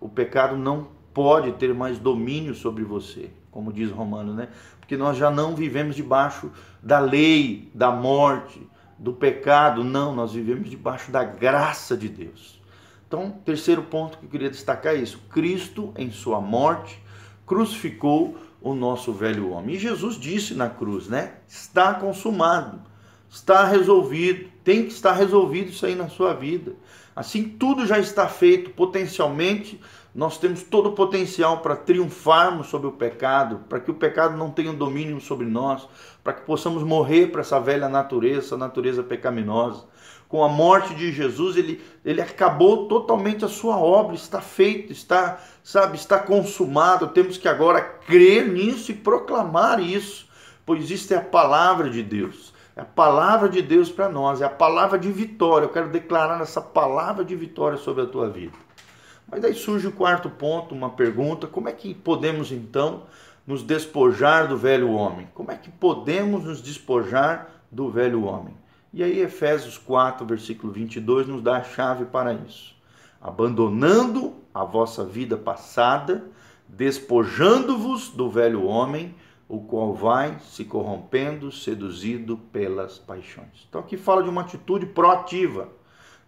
O 0.00 0.08
pecado 0.08 0.56
não 0.56 0.88
pode 1.14 1.52
ter 1.52 1.74
mais 1.74 1.98
domínio 1.98 2.54
sobre 2.54 2.84
você, 2.84 3.30
como 3.50 3.72
diz 3.72 3.90
Romano, 3.90 4.34
né? 4.34 4.48
Porque 4.80 4.96
nós 4.96 5.16
já 5.16 5.30
não 5.30 5.54
vivemos 5.54 5.94
debaixo 5.94 6.50
da 6.82 6.98
lei, 6.98 7.70
da 7.74 7.90
morte, 7.90 8.66
do 8.98 9.12
pecado, 9.12 9.82
não, 9.82 10.14
nós 10.14 10.32
vivemos 10.32 10.70
debaixo 10.70 11.10
da 11.10 11.24
graça 11.24 11.96
de 11.96 12.08
Deus. 12.08 12.60
Então, 13.06 13.30
terceiro 13.44 13.82
ponto 13.82 14.16
que 14.18 14.26
eu 14.26 14.30
queria 14.30 14.50
destacar 14.50 14.94
é 14.94 14.98
isso: 14.98 15.18
Cristo, 15.30 15.92
em 15.96 16.10
sua 16.10 16.40
morte, 16.40 17.02
crucificou 17.46 18.36
o 18.62 18.74
nosso 18.74 19.12
velho 19.12 19.50
homem. 19.50 19.74
E 19.74 19.78
Jesus 19.78 20.16
disse 20.16 20.54
na 20.54 20.68
cruz, 20.68 21.08
né? 21.08 21.34
Está 21.48 21.94
consumado, 21.94 22.80
está 23.28 23.64
resolvido, 23.64 24.50
tem 24.62 24.84
que 24.84 24.92
estar 24.92 25.12
resolvido 25.12 25.70
isso 25.70 25.84
aí 25.84 25.94
na 25.94 26.08
sua 26.08 26.32
vida. 26.32 26.74
Assim, 27.14 27.44
tudo 27.44 27.86
já 27.86 27.98
está 27.98 28.26
feito, 28.26 28.70
potencialmente, 28.70 29.80
nós 30.14 30.38
temos 30.38 30.62
todo 30.62 30.90
o 30.90 30.92
potencial 30.92 31.58
para 31.58 31.74
triunfarmos 31.74 32.68
sobre 32.68 32.86
o 32.86 32.92
pecado, 32.92 33.60
para 33.68 33.80
que 33.80 33.90
o 33.90 33.94
pecado 33.94 34.36
não 34.36 34.50
tenha 34.50 34.72
domínio 34.72 35.20
sobre 35.20 35.46
nós, 35.46 35.88
para 36.22 36.34
que 36.34 36.42
possamos 36.42 36.82
morrer 36.82 37.28
para 37.28 37.40
essa 37.40 37.58
velha 37.58 37.88
natureza, 37.88 38.40
essa 38.40 38.56
natureza 38.56 39.02
pecaminosa. 39.02 39.84
Com 40.32 40.42
a 40.42 40.48
morte 40.48 40.94
de 40.94 41.12
Jesus, 41.12 41.58
ele, 41.58 41.78
ele 42.02 42.22
acabou 42.22 42.88
totalmente 42.88 43.44
a 43.44 43.48
sua 43.48 43.76
obra, 43.76 44.14
está 44.14 44.40
feito, 44.40 44.90
está, 44.90 45.38
sabe, 45.62 45.98
está 45.98 46.18
consumado. 46.18 47.08
Temos 47.08 47.36
que 47.36 47.46
agora 47.46 47.82
crer 47.82 48.48
nisso 48.48 48.90
e 48.90 48.94
proclamar 48.94 49.78
isso, 49.78 50.26
pois 50.64 50.90
isto 50.90 51.12
é 51.12 51.18
a 51.18 51.20
palavra 51.20 51.90
de 51.90 52.02
Deus. 52.02 52.54
É 52.74 52.80
a 52.80 52.84
palavra 52.86 53.46
de 53.46 53.60
Deus 53.60 53.90
para 53.90 54.08
nós, 54.08 54.40
é 54.40 54.46
a 54.46 54.48
palavra 54.48 54.98
de 54.98 55.12
vitória. 55.12 55.66
Eu 55.66 55.70
quero 55.70 55.90
declarar 55.90 56.40
essa 56.40 56.62
palavra 56.62 57.22
de 57.26 57.36
vitória 57.36 57.76
sobre 57.76 58.04
a 58.04 58.06
tua 58.06 58.30
vida. 58.30 58.56
Mas 59.30 59.42
daí 59.42 59.52
surge 59.52 59.86
o 59.86 59.92
quarto 59.92 60.30
ponto, 60.30 60.74
uma 60.74 60.88
pergunta: 60.88 61.46
como 61.46 61.68
é 61.68 61.72
que 61.72 61.92
podemos 61.92 62.50
então 62.50 63.02
nos 63.46 63.62
despojar 63.62 64.48
do 64.48 64.56
velho 64.56 64.92
homem? 64.92 65.28
Como 65.34 65.50
é 65.50 65.56
que 65.56 65.70
podemos 65.70 66.44
nos 66.44 66.62
despojar 66.62 67.50
do 67.70 67.90
velho 67.90 68.24
homem? 68.24 68.62
E 68.92 69.02
aí, 69.02 69.20
Efésios 69.20 69.78
4, 69.78 70.26
versículo 70.26 70.70
22, 70.70 71.26
nos 71.26 71.42
dá 71.42 71.56
a 71.56 71.64
chave 71.64 72.04
para 72.04 72.34
isso. 72.34 72.76
Abandonando 73.20 74.34
a 74.52 74.64
vossa 74.64 75.02
vida 75.02 75.34
passada, 75.34 76.24
despojando-vos 76.68 78.10
do 78.10 78.30
velho 78.30 78.64
homem, 78.66 79.14
o 79.48 79.60
qual 79.60 79.94
vai 79.94 80.38
se 80.40 80.64
corrompendo, 80.64 81.50
seduzido 81.50 82.36
pelas 82.36 82.98
paixões. 82.98 83.66
Então, 83.66 83.80
aqui 83.80 83.96
fala 83.96 84.22
de 84.22 84.28
uma 84.28 84.42
atitude 84.42 84.84
proativa 84.84 85.68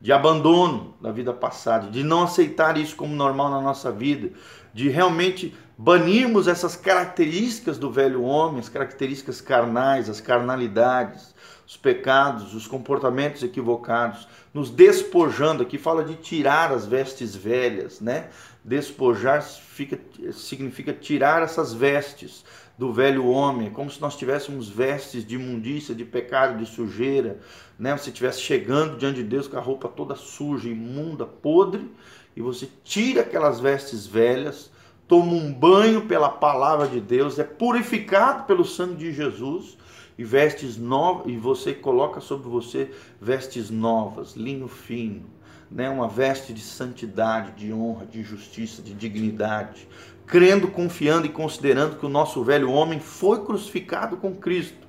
de 0.00 0.12
abandono 0.12 0.94
da 1.00 1.10
vida 1.10 1.32
passada, 1.32 1.90
de 1.90 2.02
não 2.02 2.24
aceitar 2.24 2.76
isso 2.76 2.94
como 2.94 3.14
normal 3.14 3.50
na 3.50 3.60
nossa 3.60 3.90
vida, 3.90 4.32
de 4.72 4.88
realmente 4.88 5.54
banirmos 5.78 6.46
essas 6.46 6.76
características 6.76 7.78
do 7.78 7.90
velho 7.90 8.22
homem, 8.22 8.60
as 8.60 8.68
características 8.68 9.40
carnais, 9.40 10.10
as 10.10 10.20
carnalidades, 10.20 11.34
os 11.66 11.76
pecados, 11.76 12.54
os 12.54 12.66
comportamentos 12.66 13.42
equivocados, 13.42 14.28
nos 14.52 14.70
despojando, 14.70 15.62
aqui 15.62 15.78
fala 15.78 16.04
de 16.04 16.14
tirar 16.16 16.70
as 16.70 16.86
vestes 16.86 17.34
velhas, 17.34 18.00
né? 18.00 18.28
Despojar 18.62 19.42
fica, 19.42 19.98
significa 20.32 20.92
tirar 20.92 21.42
essas 21.42 21.72
vestes 21.72 22.44
do 22.76 22.92
velho 22.92 23.26
homem, 23.26 23.70
como 23.70 23.90
se 23.90 24.00
nós 24.00 24.16
tivéssemos 24.16 24.68
vestes 24.68 25.26
de 25.26 25.36
imundícia, 25.36 25.94
de 25.94 26.04
pecado, 26.04 26.58
de 26.58 26.66
sujeira, 26.66 27.40
né? 27.78 27.96
Você 27.96 28.10
estivesse 28.10 28.40
chegando 28.40 28.98
diante 28.98 29.16
de 29.16 29.24
Deus 29.24 29.48
com 29.48 29.56
a 29.56 29.60
roupa 29.60 29.88
toda 29.88 30.14
suja, 30.16 30.68
imunda, 30.68 31.24
podre, 31.24 31.90
e 32.36 32.42
você 32.42 32.68
tira 32.82 33.22
aquelas 33.22 33.60
vestes 33.60 34.06
velhas, 34.06 34.70
toma 35.08 35.32
um 35.32 35.52
banho 35.52 36.06
pela 36.06 36.28
palavra 36.28 36.88
de 36.88 37.00
Deus, 37.00 37.38
é 37.38 37.44
purificado 37.44 38.44
pelo 38.44 38.64
sangue 38.64 38.96
de 38.96 39.12
Jesus 39.12 39.78
e 40.16 40.24
vestes 40.24 40.76
novas, 40.76 41.26
e 41.26 41.36
você 41.36 41.72
coloca 41.72 42.20
sobre 42.20 42.48
você 42.48 42.90
vestes 43.20 43.70
novas, 43.70 44.34
linho 44.34 44.68
fino, 44.68 45.24
né? 45.70 45.90
Uma 45.90 46.08
veste 46.08 46.52
de 46.52 46.60
santidade, 46.60 47.52
de 47.52 47.72
honra, 47.72 48.06
de 48.06 48.22
justiça, 48.22 48.80
de 48.80 48.94
dignidade, 48.94 49.88
crendo, 50.26 50.68
confiando 50.68 51.26
e 51.26 51.30
considerando 51.30 51.96
que 51.96 52.06
o 52.06 52.08
nosso 52.08 52.42
velho 52.42 52.70
homem 52.70 53.00
foi 53.00 53.44
crucificado 53.44 54.16
com 54.16 54.34
Cristo 54.34 54.86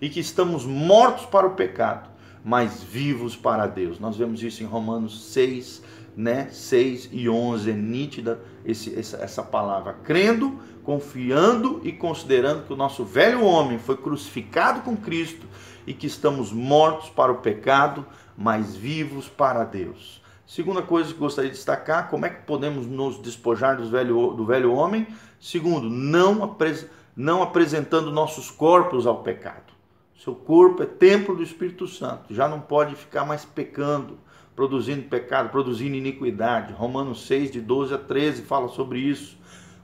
e 0.00 0.08
que 0.08 0.20
estamos 0.20 0.64
mortos 0.64 1.26
para 1.26 1.46
o 1.46 1.54
pecado, 1.54 2.08
mas 2.44 2.82
vivos 2.82 3.36
para 3.36 3.66
Deus. 3.66 3.98
Nós 3.98 4.16
vemos 4.16 4.42
isso 4.42 4.62
em 4.62 4.66
Romanos 4.66 5.32
6, 5.32 5.82
né? 6.16 6.48
6 6.50 7.10
e 7.12 7.28
11, 7.28 7.70
é 7.70 7.74
nítida 7.74 8.40
esse, 8.64 8.96
essa, 8.98 9.16
essa 9.18 9.42
palavra. 9.42 9.94
Crendo, 10.04 10.58
confiando 10.88 11.82
e 11.84 11.92
considerando 11.92 12.64
que 12.64 12.72
o 12.72 12.76
nosso 12.76 13.04
velho 13.04 13.44
homem 13.44 13.78
foi 13.78 13.94
crucificado 13.94 14.80
com 14.80 14.96
Cristo 14.96 15.46
e 15.86 15.92
que 15.92 16.06
estamos 16.06 16.50
mortos 16.50 17.10
para 17.10 17.30
o 17.30 17.42
pecado, 17.42 18.06
mas 18.34 18.74
vivos 18.74 19.28
para 19.28 19.64
Deus. 19.64 20.22
Segunda 20.46 20.80
coisa 20.80 21.12
que 21.12 21.18
gostaria 21.18 21.50
de 21.50 21.56
destacar, 21.56 22.08
como 22.08 22.24
é 22.24 22.30
que 22.30 22.46
podemos 22.46 22.86
nos 22.86 23.20
despojar 23.20 23.76
do 23.76 23.86
velho, 23.86 24.32
do 24.32 24.46
velho 24.46 24.72
homem? 24.72 25.06
Segundo, 25.38 25.90
não, 25.90 26.42
apres, 26.42 26.86
não 27.14 27.42
apresentando 27.42 28.10
nossos 28.10 28.50
corpos 28.50 29.06
ao 29.06 29.22
pecado. 29.22 29.74
Seu 30.16 30.34
corpo 30.34 30.82
é 30.82 30.86
templo 30.86 31.36
do 31.36 31.42
Espírito 31.42 31.86
Santo, 31.86 32.32
já 32.32 32.48
não 32.48 32.62
pode 32.62 32.96
ficar 32.96 33.26
mais 33.26 33.44
pecando, 33.44 34.16
produzindo 34.56 35.02
pecado, 35.02 35.50
produzindo 35.50 35.96
iniquidade. 35.96 36.72
Romanos 36.72 37.26
6, 37.26 37.50
de 37.50 37.60
12 37.60 37.92
a 37.92 37.98
13, 37.98 38.40
fala 38.40 38.68
sobre 38.68 39.00
isso. 39.00 39.36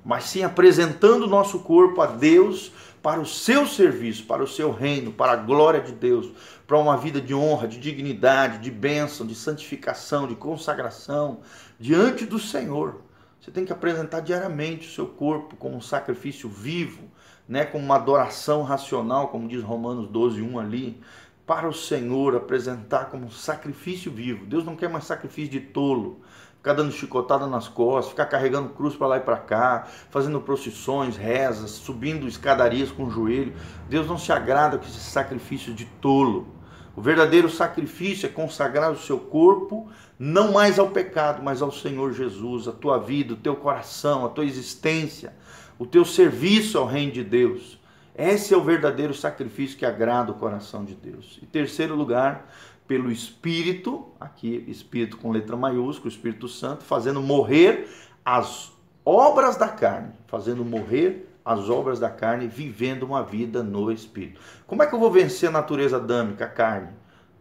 Mas 0.05 0.25
sim 0.25 0.43
apresentando 0.43 1.25
o 1.25 1.29
nosso 1.29 1.61
corpo 1.61 2.01
a 2.01 2.07
Deus 2.07 2.73
para 3.03 3.21
o 3.21 3.27
seu 3.27 3.67
serviço, 3.67 4.25
para 4.25 4.43
o 4.43 4.47
seu 4.47 4.73
reino, 4.73 5.13
para 5.13 5.33
a 5.33 5.37
glória 5.37 5.81
de 5.81 5.93
Deus, 5.93 6.31
para 6.67 6.79
uma 6.79 6.97
vida 6.97 7.21
de 7.21 7.35
honra, 7.35 7.69
de 7.69 7.79
dignidade, 7.79 8.59
de 8.59 8.71
bênção, 8.71 9.27
de 9.27 9.35
santificação, 9.35 10.27
de 10.27 10.35
consagração 10.35 11.41
diante 11.79 12.25
do 12.25 12.39
Senhor. 12.39 13.03
Você 13.41 13.51
tem 13.51 13.65
que 13.65 13.73
apresentar 13.73 14.21
diariamente 14.21 14.89
o 14.89 14.91
seu 14.91 15.07
corpo 15.07 15.55
como 15.57 15.77
um 15.77 15.81
sacrifício 15.81 16.49
vivo, 16.49 17.03
né, 17.47 17.67
como 17.67 17.85
uma 17.85 17.97
adoração 17.97 18.63
racional, 18.63 19.29
como 19.29 19.47
diz 19.47 19.63
Romanos 19.63 20.09
12, 20.09 20.41
1 20.41 20.59
ali, 20.59 20.99
para 21.47 21.69
o 21.69 21.75
Senhor, 21.75 22.35
apresentar 22.35 23.11
como 23.11 23.27
um 23.27 23.31
sacrifício 23.31 24.11
vivo. 24.11 24.47
Deus 24.47 24.65
não 24.65 24.77
quer 24.77 24.89
mais 24.89 25.05
sacrifício 25.05 25.51
de 25.51 25.61
tolo, 25.61 26.23
ficar 26.65 26.73
dando 26.73 26.93
chicotada 26.93 27.47
nas 27.47 27.69
costas, 27.69 28.09
ficar 28.09 28.25
carregando 28.25 28.71
cruz 28.71 28.97
para 28.97 29.07
lá 29.07 29.17
e 29.19 29.21
para 29.21 29.37
cá, 29.37 29.87
fazendo 30.09 30.41
procissões, 30.41 31.15
rezas, 31.15 31.73
subindo 31.73 32.27
escadarias 32.27 32.91
com 32.91 33.05
o 33.05 33.11
joelho. 33.11 33.53
Deus 33.87 34.07
não 34.07 34.17
se 34.17 34.33
agrada 34.33 34.79
com 34.79 34.87
esse 34.87 34.99
sacrifício 34.99 35.75
de 35.75 35.85
tolo. 35.85 36.49
O 36.97 37.03
verdadeiro 37.03 37.51
sacrifício 37.51 38.25
é 38.25 38.31
consagrar 38.31 38.91
o 38.91 38.97
seu 38.97 39.19
corpo 39.19 39.91
não 40.19 40.53
mais 40.53 40.79
ao 40.79 40.89
pecado, 40.89 41.43
mas 41.43 41.61
ao 41.61 41.71
Senhor 41.71 42.15
Jesus, 42.15 42.67
a 42.67 42.73
tua 42.73 42.97
vida, 42.97 43.35
o 43.35 43.37
teu 43.37 43.57
coração, 43.57 44.25
a 44.25 44.31
tua 44.31 44.47
existência, 44.47 45.35
o 45.79 45.85
teu 45.85 46.03
serviço 46.03 46.79
ao 46.79 46.87
reino 46.87 47.13
de 47.13 47.23
Deus. 47.23 47.79
Esse 48.17 48.55
é 48.55 48.57
o 48.57 48.65
verdadeiro 48.65 49.13
sacrifício 49.13 49.77
que 49.77 49.85
agrada 49.85 50.31
o 50.31 50.37
coração 50.37 50.83
de 50.83 50.95
Deus. 50.95 51.39
Em 51.43 51.47
terceiro 51.47 51.95
lugar, 51.95 52.49
pelo 52.87 53.11
Espírito, 53.11 54.07
aqui 54.21 54.65
Espírito 54.69 55.17
com 55.17 55.31
letra 55.31 55.57
maiúscula, 55.57 56.09
Espírito 56.09 56.49
Santo, 56.49 56.85
fazendo 56.85 57.21
morrer 57.23 57.89
as 58.25 58.73
obras 59.05 59.57
da 59.57 59.69
carne, 59.69 60.13
fazendo 60.27 60.65
morrer 60.65 61.29
as 61.45 61.69
obras 61.69 61.99
da 61.99 62.09
carne, 62.09 62.47
vivendo 62.47 63.03
uma 63.03 63.23
vida 63.23 63.63
no 63.63 63.91
Espírito. 63.93 64.41
Como 64.67 64.83
é 64.83 64.87
que 64.87 64.95
eu 64.95 64.99
vou 64.99 65.11
vencer 65.11 65.49
a 65.49 65.53
natureza 65.53 65.97
adâmica, 65.97 66.47
a 66.47 66.49
carne? 66.49 66.89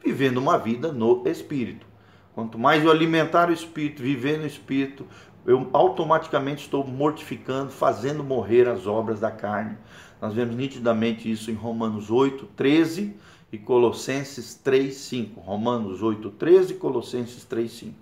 Vivendo 0.04 0.38
uma 0.38 0.58
vida 0.58 0.92
no 0.92 1.24
Espírito. 1.26 1.86
Quanto 2.36 2.58
mais 2.58 2.84
eu 2.84 2.92
alimentar 2.92 3.50
o 3.50 3.54
Espírito, 3.54 4.02
viver 4.02 4.40
no 4.40 4.46
Espírito, 4.46 5.06
eu 5.46 5.70
automaticamente 5.72 6.64
estou 6.64 6.86
mortificando, 6.86 7.72
fazendo 7.72 8.24
morrer 8.24 8.68
as 8.68 8.88
obras 8.88 9.20
da 9.20 9.32
carne. 9.32 9.78
Nós 10.22 10.34
vemos 10.34 10.56
nitidamente 10.56 11.30
isso 11.30 11.52
em 11.52 11.54
Romanos 11.54 12.10
8, 12.10 12.46
13 12.56 13.16
e 13.54 13.58
Colossenses 13.60 14.56
3, 14.56 14.96
5. 14.96 15.40
Romanos 15.40 16.02
8, 16.02 16.32
13 16.32 16.74
e 16.74 16.76
Colossenses 16.76 17.46
3, 17.46 17.72
5. 17.72 17.96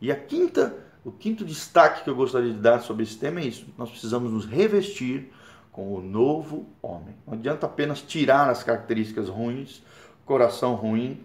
E 0.00 0.10
a 0.10 0.16
quinta, 0.16 0.76
o 1.04 1.12
quinto 1.12 1.44
destaque 1.44 2.02
que 2.02 2.10
eu 2.10 2.16
gostaria 2.16 2.52
de 2.52 2.58
dar 2.58 2.80
sobre 2.80 3.04
esse 3.04 3.16
tema 3.16 3.38
é 3.38 3.44
isso. 3.44 3.64
Nós 3.78 3.88
precisamos 3.88 4.32
nos 4.32 4.44
revestir 4.44 5.32
com 5.70 5.94
o 5.94 6.02
novo 6.02 6.66
homem. 6.82 7.14
Não 7.24 7.34
adianta 7.34 7.64
apenas 7.64 8.02
tirar 8.02 8.50
as 8.50 8.64
características 8.64 9.28
ruins, 9.28 9.84
coração 10.26 10.74
ruim, 10.74 11.24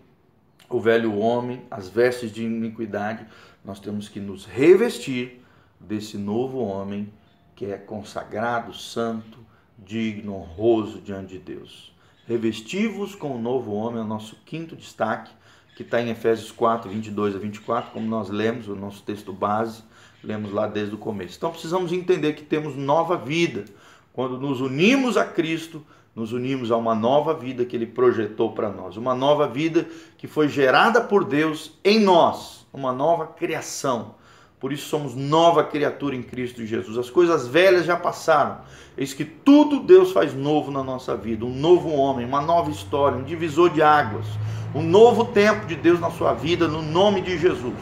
o 0.70 0.80
velho 0.80 1.18
homem, 1.18 1.64
as 1.72 1.90
vestes 1.90 2.32
de 2.32 2.44
iniquidade. 2.44 3.26
Nós 3.66 3.80
temos 3.80 4.08
que 4.08 4.20
nos 4.20 4.46
revestir 4.46 5.44
desse 5.80 6.16
novo 6.16 6.60
homem 6.60 7.12
que 7.56 7.66
é 7.66 7.78
consagrado, 7.80 8.72
santo, 8.72 9.40
digno, 9.80 10.36
honroso 10.36 11.02
diante 11.02 11.34
de 11.34 11.40
Deus. 11.40 11.93
Revestivos 12.28 13.16
com 13.16 13.36
o 13.36 13.42
novo 13.42 13.74
homem 13.74 14.00
é 14.00 14.04
o 14.04 14.08
nosso 14.08 14.38
quinto 14.46 14.76
destaque, 14.76 15.32
que 15.76 15.84
está 15.84 16.02
em 16.02 16.10
Efésios 16.10 16.52
4, 16.52 16.90
22 16.90 17.36
a 17.36 17.40
24, 17.40 17.92
como 17.92 18.08
nós 18.08 18.30
lemos, 18.30 18.68
o 18.68 18.76
nosso 18.76 19.04
texto 19.04 19.34
base, 19.34 19.84
lemos 20.24 20.52
lá 20.52 20.68
desde 20.68 20.96
o 20.96 20.98
começo. 20.98 21.36
Então 21.38 21.52
precisamos 21.52 21.92
entender 21.92 22.34
que 22.34 22.44
temos 22.44 22.76
nova 22.76 23.18
vida. 23.18 23.66
Quando 24.14 24.40
nos 24.40 24.62
unimos 24.62 25.18
a 25.18 25.26
Cristo, 25.26 25.86
nos 26.16 26.32
unimos 26.32 26.72
a 26.72 26.78
uma 26.78 26.96
nova 26.96 27.34
vida 27.34 27.66
que 27.66 27.76
Ele 27.76 27.88
projetou 27.88 28.54
para 28.54 28.70
nós. 28.70 28.96
Uma 28.96 29.16
nova 29.16 29.48
vida 29.48 29.86
que 30.18 30.28
foi 30.28 30.48
gerada 30.48 31.02
por 31.02 31.26
Deus 31.26 31.78
em 31.84 32.00
nós, 32.00 32.66
uma 32.72 32.94
nova 32.94 33.28
criação 33.28 34.16
por 34.64 34.72
isso 34.72 34.88
somos 34.88 35.14
nova 35.14 35.62
criatura 35.62 36.16
em 36.16 36.24
Cristo 36.24 36.66
Jesus. 36.66 36.98
As 36.98 37.10
coisas 37.10 37.46
velhas 37.46 37.86
já 37.86 37.98
passaram. 37.98 38.60
Eis 38.98 39.14
que 39.14 39.26
tudo 39.26 39.82
Deus 39.82 40.14
faz 40.14 40.34
novo 40.34 40.72
na 40.72 40.82
nossa 40.82 41.18
vida. 41.18 41.44
Um 41.44 41.54
novo 41.54 41.90
homem, 41.90 42.26
uma 42.26 42.40
nova 42.40 42.72
história, 42.72 43.18
um 43.18 43.24
divisor 43.26 43.72
de 43.72 43.82
águas. 43.82 44.26
Um 44.74 44.82
novo 44.82 45.26
tempo 45.26 45.66
de 45.66 45.76
Deus 45.76 46.00
na 46.00 46.10
sua 46.12 46.34
vida, 46.34 46.66
no 46.66 46.82
nome 46.82 47.20
de 47.20 47.38
Jesus. 47.38 47.76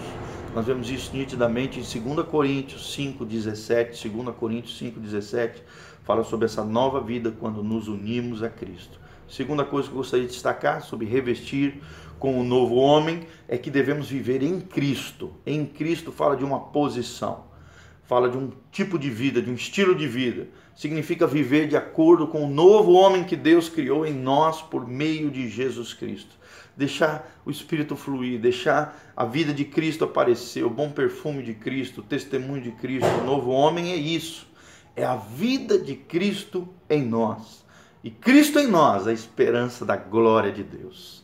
Nós 0.56 0.66
vemos 0.66 0.90
isso 0.90 1.16
nitidamente 1.16 1.80
em 1.80 1.84
2 1.84 2.26
Coríntios 2.28 2.92
5, 2.96 3.26
17. 3.26 4.10
2 4.10 4.36
Coríntios 4.36 4.76
5, 4.80 5.00
17 5.00 5.62
fala 6.04 6.24
sobre 6.24 6.48
essa 6.48 6.64
nova 6.64 7.00
vida 7.00 7.32
quando 7.40 7.64
nos 7.64 7.88
unimos 7.88 8.42
a 8.42 8.50
Cristo. 8.50 9.00
Segunda 9.30 9.64
coisa 9.64 9.88
que 9.88 9.94
eu 9.94 9.98
gostaria 10.00 10.26
de 10.26 10.34
destacar 10.34 10.82
sobre 10.82 11.06
revestir 11.06 11.80
com 12.22 12.40
o 12.40 12.44
novo 12.44 12.76
homem 12.76 13.24
é 13.48 13.58
que 13.58 13.72
devemos 13.72 14.08
viver 14.08 14.44
em 14.44 14.62
Cristo. 14.62 15.32
Em 15.44 15.66
Cristo 15.66 16.12
fala 16.12 16.38
de 16.38 16.44
uma 16.44 16.60
posição, 16.60 17.46
fala 18.04 18.30
de 18.30 18.38
um 18.38 18.52
tipo 18.72 19.00
de 19.00 19.10
vida, 19.10 19.42
de 19.42 19.50
um 19.50 19.56
estilo 19.56 19.96
de 19.96 20.08
vida. 20.08 20.48
Significa 20.76 21.26
viver 21.26 21.68
de 21.68 21.76
acordo 21.76 22.28
com 22.28 22.46
o 22.46 22.48
novo 22.48 22.92
homem 22.92 23.24
que 23.24 23.36
Deus 23.36 23.68
criou 23.68 24.06
em 24.06 24.14
nós 24.14 24.62
por 24.62 24.88
meio 24.88 25.32
de 25.32 25.50
Jesus 25.50 25.96
Cristo. 25.96 26.36
Deixar 26.78 27.28
o 27.44 27.50
Espírito 27.50 27.96
fluir, 27.96 28.40
deixar 28.40 28.96
a 29.18 29.26
vida 29.26 29.52
de 29.52 29.66
Cristo 29.66 30.04
aparecer, 30.04 30.64
o 30.64 30.70
bom 30.70 30.92
perfume 30.92 31.42
de 31.42 31.56
Cristo, 31.56 32.02
o 32.02 32.04
testemunho 32.04 32.62
de 32.62 32.72
Cristo, 32.74 33.10
o 33.20 33.26
novo 33.26 33.50
homem 33.50 33.94
é 33.94 33.96
isso. 33.96 34.48
É 34.96 35.04
a 35.04 35.16
vida 35.16 35.80
de 35.80 35.96
Cristo 35.96 36.70
em 36.88 37.02
nós. 37.02 37.66
E 38.04 38.12
Cristo 38.12 38.60
em 38.60 38.68
nós, 38.68 39.08
a 39.08 39.12
esperança 39.12 39.84
da 39.84 39.96
glória 39.96 40.52
de 40.52 40.62
Deus. 40.62 41.21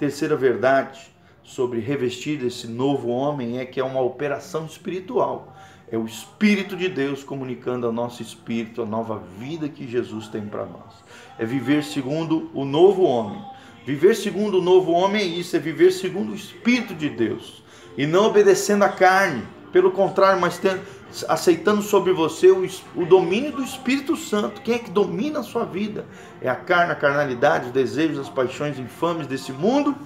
Terceira 0.00 0.34
verdade 0.34 0.98
sobre 1.42 1.78
revestir 1.78 2.42
esse 2.42 2.66
novo 2.66 3.08
homem 3.08 3.58
é 3.58 3.66
que 3.66 3.78
é 3.78 3.84
uma 3.84 4.00
operação 4.00 4.64
espiritual. 4.64 5.54
É 5.92 5.98
o 5.98 6.06
Espírito 6.06 6.74
de 6.74 6.88
Deus 6.88 7.22
comunicando 7.22 7.86
ao 7.86 7.92
nosso 7.92 8.22
espírito 8.22 8.80
a 8.80 8.86
nova 8.86 9.22
vida 9.38 9.68
que 9.68 9.86
Jesus 9.86 10.26
tem 10.28 10.40
para 10.40 10.64
nós. 10.64 11.04
É 11.38 11.44
viver 11.44 11.84
segundo 11.84 12.50
o 12.54 12.64
novo 12.64 13.02
homem. 13.02 13.44
Viver 13.84 14.16
segundo 14.16 14.58
o 14.58 14.62
novo 14.62 14.90
homem 14.92 15.20
é 15.20 15.26
isso, 15.26 15.54
é 15.54 15.58
viver 15.58 15.90
segundo 15.90 16.32
o 16.32 16.34
Espírito 16.34 16.94
de 16.94 17.10
Deus. 17.10 17.62
E 17.94 18.06
não 18.06 18.24
obedecendo 18.24 18.84
à 18.84 18.88
carne. 18.88 19.42
Pelo 19.70 19.90
contrário, 19.90 20.40
mas 20.40 20.56
tendo, 20.56 20.80
aceitando 21.28 21.82
sobre 21.82 22.12
você 22.12 22.50
o, 22.50 22.66
o, 22.94 23.04
domínio 23.04 23.52
do 23.52 23.62
Espírito 23.62 24.16
Santo. 24.16 24.60
Quem 24.60 24.74
é 24.74 24.78
que 24.78 24.90
domina 24.90 25.40
a 25.40 25.42
sua 25.42 25.64
vida? 25.64 26.06
É 26.40 26.48
a 26.48 26.54
carne, 26.54 26.92
a 26.92 26.96
carnalidade, 26.96 27.66
os 27.66 27.72
desejos, 27.72 28.18
as 28.18 28.28
paixões 28.28 28.78
infames 28.78 29.26
desse 29.26 29.52
mundo? 29.52 29.96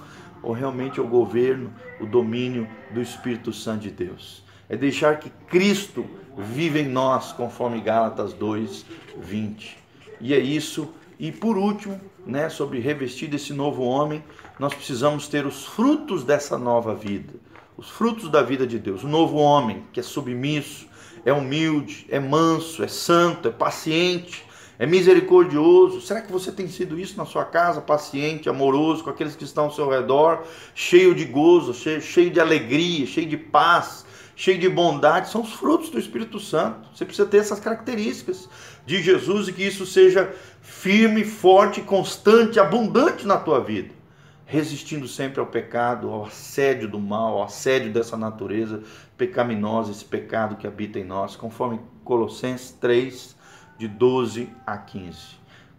Ou 0.41 0.53
realmente 0.53 0.99
é 0.99 1.03
o 1.03 1.07
governo, 1.07 1.73
o 1.99 2.05
domínio 2.05 2.67
do 2.91 3.01
Espírito 3.01 3.53
Santo 3.53 3.81
de 3.81 3.91
Deus? 3.91 4.43
É 4.67 4.75
deixar 4.75 5.19
que 5.19 5.29
Cristo 5.47 6.05
vive 6.37 6.81
em 6.81 6.87
nós, 6.87 7.31
conforme 7.31 7.79
Gálatas 7.81 8.33
2, 8.33 8.85
20. 9.17 9.77
E 10.19 10.33
é 10.33 10.39
isso. 10.39 10.89
E 11.19 11.31
por 11.31 11.57
último, 11.57 11.99
né, 12.25 12.49
sobre 12.49 12.79
revestir 12.79 13.29
desse 13.29 13.53
novo 13.53 13.83
homem, 13.83 14.23
nós 14.59 14.73
precisamos 14.73 15.27
ter 15.27 15.45
os 15.45 15.65
frutos 15.65 16.23
dessa 16.23 16.57
nova 16.57 16.95
vida. 16.95 17.33
Os 17.77 17.89
frutos 17.89 18.29
da 18.29 18.41
vida 18.41 18.65
de 18.65 18.79
Deus. 18.79 19.03
O 19.03 19.07
novo 19.07 19.37
homem 19.37 19.83
que 19.91 19.99
é 19.99 20.03
submisso, 20.03 20.87
é 21.25 21.33
humilde, 21.33 22.05
é 22.09 22.19
manso, 22.19 22.83
é 22.83 22.87
santo, 22.87 23.47
é 23.47 23.51
paciente, 23.51 24.45
é 24.77 24.85
misericordioso. 24.85 25.99
Será 25.99 26.21
que 26.21 26.31
você 26.31 26.51
tem 26.51 26.67
sido 26.67 26.99
isso 26.99 27.17
na 27.17 27.25
sua 27.25 27.43
casa, 27.43 27.81
paciente, 27.81 28.47
amoroso 28.47 29.03
com 29.03 29.09
aqueles 29.09 29.35
que 29.35 29.43
estão 29.43 29.65
ao 29.65 29.71
seu 29.71 29.89
redor, 29.89 30.43
cheio 30.75 31.15
de 31.15 31.25
gozo, 31.25 31.73
cheio, 31.73 32.01
cheio 32.01 32.29
de 32.29 32.39
alegria, 32.39 33.07
cheio 33.07 33.27
de 33.27 33.37
paz, 33.37 34.05
cheio 34.35 34.59
de 34.59 34.69
bondade? 34.69 35.29
São 35.29 35.41
os 35.41 35.53
frutos 35.53 35.89
do 35.89 35.97
Espírito 35.97 36.39
Santo. 36.39 36.87
Você 36.93 37.03
precisa 37.03 37.27
ter 37.27 37.37
essas 37.37 37.59
características 37.59 38.47
de 38.85 39.01
Jesus 39.01 39.47
e 39.47 39.53
que 39.53 39.63
isso 39.63 39.85
seja 39.85 40.31
firme, 40.61 41.23
forte, 41.23 41.81
constante, 41.81 42.59
abundante 42.59 43.25
na 43.25 43.37
tua 43.37 43.59
vida 43.59 44.04
resistindo 44.45 45.07
sempre 45.07 45.39
ao 45.39 45.47
pecado, 45.47 46.09
ao 46.09 46.25
assédio 46.25 46.87
do 46.87 46.99
mal, 46.99 47.37
ao 47.37 47.43
assédio 47.43 47.91
dessa 47.91 48.15
natureza 48.15 48.83
pecaminosa, 49.17 49.91
esse 49.91 50.05
pecado 50.05 50.55
que 50.55 50.67
habita 50.67 50.99
em 50.99 51.03
nós, 51.03 51.35
conforme 51.35 51.79
Colossenses 52.03 52.71
3, 52.71 53.35
de 53.77 53.87
12 53.87 54.49
a 54.65 54.77
15. 54.77 55.17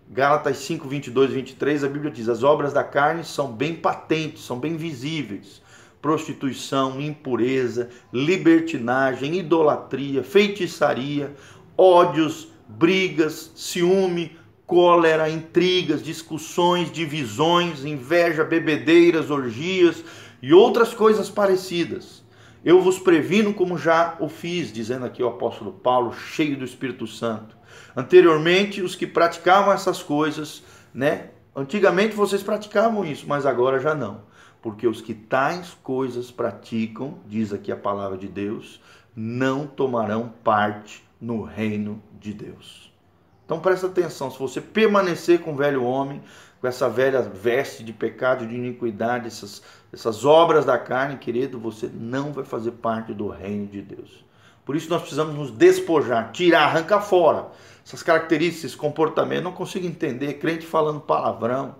Gálatas 0.08 0.58
5, 0.58 0.88
22 0.88 1.30
e 1.30 1.34
23, 1.34 1.84
a 1.84 1.88
Bíblia 1.88 2.10
diz: 2.10 2.28
as 2.28 2.42
obras 2.42 2.72
da 2.72 2.84
carne 2.84 3.24
são 3.24 3.52
bem 3.52 3.74
patentes, 3.74 4.44
são 4.44 4.58
bem 4.58 4.76
visíveis. 4.76 5.62
Prostituição, 6.00 7.00
impureza, 7.00 7.88
libertinagem, 8.12 9.36
idolatria, 9.36 10.22
feitiçaria, 10.22 11.34
ódios, 11.76 12.48
brigas, 12.68 13.50
ciúme, 13.56 14.36
cólera, 14.66 15.30
intrigas, 15.30 16.02
discussões, 16.02 16.90
divisões, 16.90 17.84
inveja, 17.84 18.44
bebedeiras, 18.44 19.30
orgias 19.30 20.02
e 20.42 20.52
outras 20.52 20.92
coisas 20.92 21.30
parecidas. 21.30 22.24
Eu 22.64 22.80
vos 22.80 22.98
previno 22.98 23.54
como 23.54 23.78
já 23.78 24.16
o 24.18 24.28
fiz, 24.28 24.72
dizendo 24.72 25.06
aqui 25.06 25.22
o 25.22 25.28
apóstolo 25.28 25.72
Paulo, 25.72 26.12
cheio 26.12 26.56
do 26.56 26.64
Espírito 26.64 27.06
Santo. 27.06 27.56
Anteriormente, 27.94 28.82
os 28.82 28.96
que 28.96 29.06
praticavam 29.06 29.72
essas 29.72 30.02
coisas, 30.02 30.64
né? 30.92 31.30
Antigamente 31.54 32.16
vocês 32.16 32.42
praticavam 32.42 33.04
isso, 33.04 33.24
mas 33.26 33.46
agora 33.46 33.78
já 33.78 33.94
não. 33.94 34.22
Porque 34.60 34.86
os 34.86 35.00
que 35.00 35.14
tais 35.14 35.76
coisas 35.80 36.30
praticam, 36.30 37.18
diz 37.26 37.52
aqui 37.52 37.70
a 37.70 37.76
palavra 37.76 38.18
de 38.18 38.26
Deus, 38.26 38.80
não 39.14 39.64
tomarão 39.66 40.32
parte 40.42 41.04
no 41.20 41.42
reino 41.42 42.02
de 42.20 42.34
Deus. 42.34 42.92
Então 43.46 43.60
presta 43.60 43.86
atenção, 43.86 44.28
se 44.28 44.38
você 44.38 44.60
permanecer 44.60 45.38
com 45.38 45.52
o 45.52 45.56
velho 45.56 45.84
homem, 45.84 46.20
com 46.60 46.66
essa 46.66 46.88
velha 46.88 47.22
veste 47.22 47.84
de 47.84 47.92
pecado, 47.92 48.44
de 48.44 48.54
iniquidade, 48.54 49.28
essas, 49.28 49.62
essas 49.92 50.24
obras 50.24 50.64
da 50.64 50.76
carne, 50.76 51.16
querido, 51.16 51.58
você 51.58 51.88
não 51.94 52.32
vai 52.32 52.44
fazer 52.44 52.72
parte 52.72 53.14
do 53.14 53.28
reino 53.28 53.68
de 53.68 53.80
Deus. 53.80 54.24
Por 54.64 54.74
isso 54.74 54.90
nós 54.90 55.00
precisamos 55.00 55.32
nos 55.36 55.52
despojar, 55.52 56.32
tirar, 56.32 56.64
arrancar 56.64 57.00
fora 57.00 57.46
essas 57.86 58.02
características, 58.02 58.64
esse 58.64 58.76
comportamento. 58.76 59.38
Eu 59.38 59.44
não 59.44 59.52
consigo 59.52 59.86
entender 59.86 60.34
crente 60.34 60.66
falando 60.66 61.00
palavrão, 61.00 61.76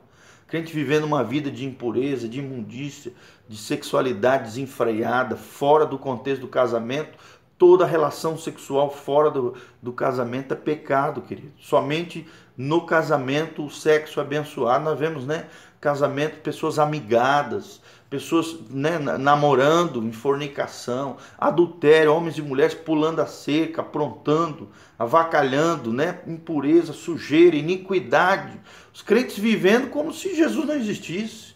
crente 0.47 0.73
vivendo 0.73 1.03
uma 1.03 1.25
vida 1.25 1.51
de 1.51 1.67
impureza, 1.67 2.29
de 2.29 2.39
imundícia, 2.39 3.13
de 3.49 3.57
sexualidade 3.57 4.45
desenfreada, 4.45 5.35
fora 5.35 5.85
do 5.85 5.99
contexto 5.99 6.43
do 6.43 6.49
casamento, 6.49 7.19
toda 7.59 7.87
relação 7.87 8.37
sexual 8.37 8.91
fora 8.91 9.31
do, 9.31 9.55
do 9.81 9.93
casamento 9.93 10.53
é 10.53 10.57
pecado, 10.57 11.23
querido. 11.23 11.53
Somente 11.59 12.27
no 12.57 12.87
casamento 12.87 13.65
o 13.65 13.71
sexo 13.71 14.21
abençoado. 14.21 14.85
Nós 14.85 14.99
vemos, 14.99 15.27
né? 15.27 15.47
Casamento, 15.81 16.41
pessoas 16.41 16.79
amigadas, 16.79 17.81
pessoas 18.09 18.57
né, 18.71 18.99
namorando 18.99 20.03
em 20.03 20.13
fornicação, 20.13 21.17
adultério, 21.39 22.13
homens 22.13 22.39
e 22.39 22.43
mulheres 22.43 22.75
pulando 22.75 23.21
a 23.21 23.27
cerca, 23.27 23.83
aprontando, 23.83 24.69
avacalhando, 24.99 25.93
né, 25.93 26.21
impureza, 26.27 26.93
sujeira, 26.93 27.57
iniquidade. 27.57 28.59
Os 28.93 29.03
crentes 29.03 29.39
vivendo 29.39 29.91
como 29.91 30.13
se 30.13 30.35
Jesus 30.35 30.67
não 30.67 30.75
existisse, 30.75 31.56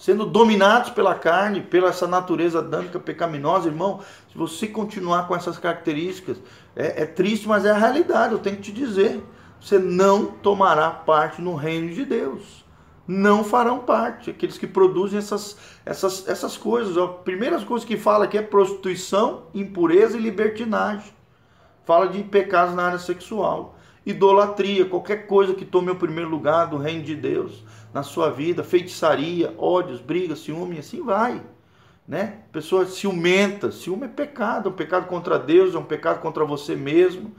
sendo 0.00 0.24
dominados 0.24 0.88
pela 0.88 1.14
carne, 1.14 1.60
pela 1.60 1.90
essa 1.90 2.08
natureza 2.08 2.60
adâmica 2.60 2.98
pecaminosa, 2.98 3.68
irmão. 3.68 4.00
Se 4.32 4.38
você 4.38 4.66
continuar 4.66 5.28
com 5.28 5.36
essas 5.36 5.58
características, 5.58 6.38
é, 6.74 7.02
é 7.02 7.04
triste, 7.06 7.46
mas 7.46 7.66
é 7.66 7.70
a 7.70 7.76
realidade. 7.76 8.32
Eu 8.32 8.38
tenho 8.38 8.56
que 8.56 8.62
te 8.62 8.72
dizer, 8.72 9.22
você 9.60 9.78
não 9.78 10.24
tomará 10.24 10.88
parte 10.88 11.42
no 11.42 11.54
reino 11.54 11.92
de 11.92 12.06
Deus 12.06 12.64
não 13.06 13.42
farão 13.42 13.80
parte. 13.80 14.30
Aqueles 14.30 14.56
que 14.56 14.68
produzem 14.68 15.18
essas, 15.18 15.56
essas, 15.84 16.28
essas 16.28 16.56
coisas. 16.56 16.96
A 16.96 17.08
primeira 17.08 17.60
coisa 17.62 17.84
que 17.84 17.96
fala 17.96 18.24
aqui 18.24 18.38
é 18.38 18.42
prostituição, 18.42 19.46
impureza 19.52 20.16
e 20.16 20.20
libertinagem. 20.20 21.12
Fala 21.84 22.06
de 22.06 22.22
pecados 22.22 22.72
na 22.72 22.84
área 22.84 22.98
sexual. 23.00 23.76
Idolatria, 24.06 24.86
qualquer 24.86 25.26
coisa 25.26 25.54
que 25.54 25.64
tome 25.64 25.90
o 25.90 25.96
primeiro 25.96 26.30
lugar 26.30 26.66
do 26.66 26.76
reino 26.76 27.02
de 27.02 27.16
Deus 27.16 27.64
na 27.92 28.02
sua 28.02 28.30
vida, 28.30 28.62
feitiçaria, 28.62 29.54
ódios, 29.58 30.00
brigas, 30.00 30.40
ciúme, 30.40 30.78
assim 30.78 31.02
vai. 31.02 31.42
Né? 32.06 32.38
Pessoa 32.52 32.86
ciumenta, 32.86 33.70
ciúme 33.70 34.06
é 34.06 34.08
pecado, 34.08 34.68
é 34.68 34.72
um 34.72 34.74
pecado 34.74 35.06
contra 35.06 35.38
Deus, 35.38 35.74
é 35.74 35.78
um 35.78 35.84
pecado 35.84 36.20
contra 36.20 36.44
você 36.44 36.74
mesmo 36.74 37.32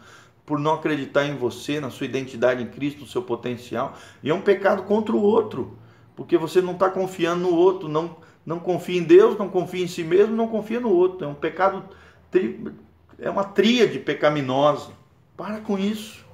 por 0.46 0.60
não 0.60 0.74
acreditar 0.74 1.26
em 1.26 1.38
você, 1.38 1.80
na 1.80 1.90
sua 1.90 2.06
identidade 2.06 2.62
em 2.62 2.68
Cristo, 2.68 3.02
no 3.02 3.08
seu 3.08 3.22
potencial. 3.22 3.94
E 4.22 4.30
é 4.30 4.34
um 4.34 4.42
pecado 4.42 4.84
contra 4.84 5.16
o 5.16 5.22
outro, 5.22 5.78
porque 6.16 6.38
você 6.38 6.62
não 6.62 6.74
está 6.74 6.90
confiando 6.90 7.44
no 7.44 7.56
outro, 7.56 7.88
não, 7.88 8.18
não 8.46 8.60
confia 8.60 9.00
em 9.00 9.04
Deus, 9.04 9.38
não 9.38 9.50
confia 9.50 9.84
em 9.84 9.88
si 9.88 10.04
mesmo, 10.04 10.36
não 10.36 10.48
confia 10.48 10.80
no 10.80 10.90
outro. 10.90 11.26
É 11.26 11.28
um 11.28 11.34
pecado, 11.34 11.84
é 13.20 13.30
uma 13.30 13.44
tríade 13.44 14.00
pecaminosa. 14.00 14.92
Para 15.38 15.62
com 15.62 15.78
isso. 15.80 16.26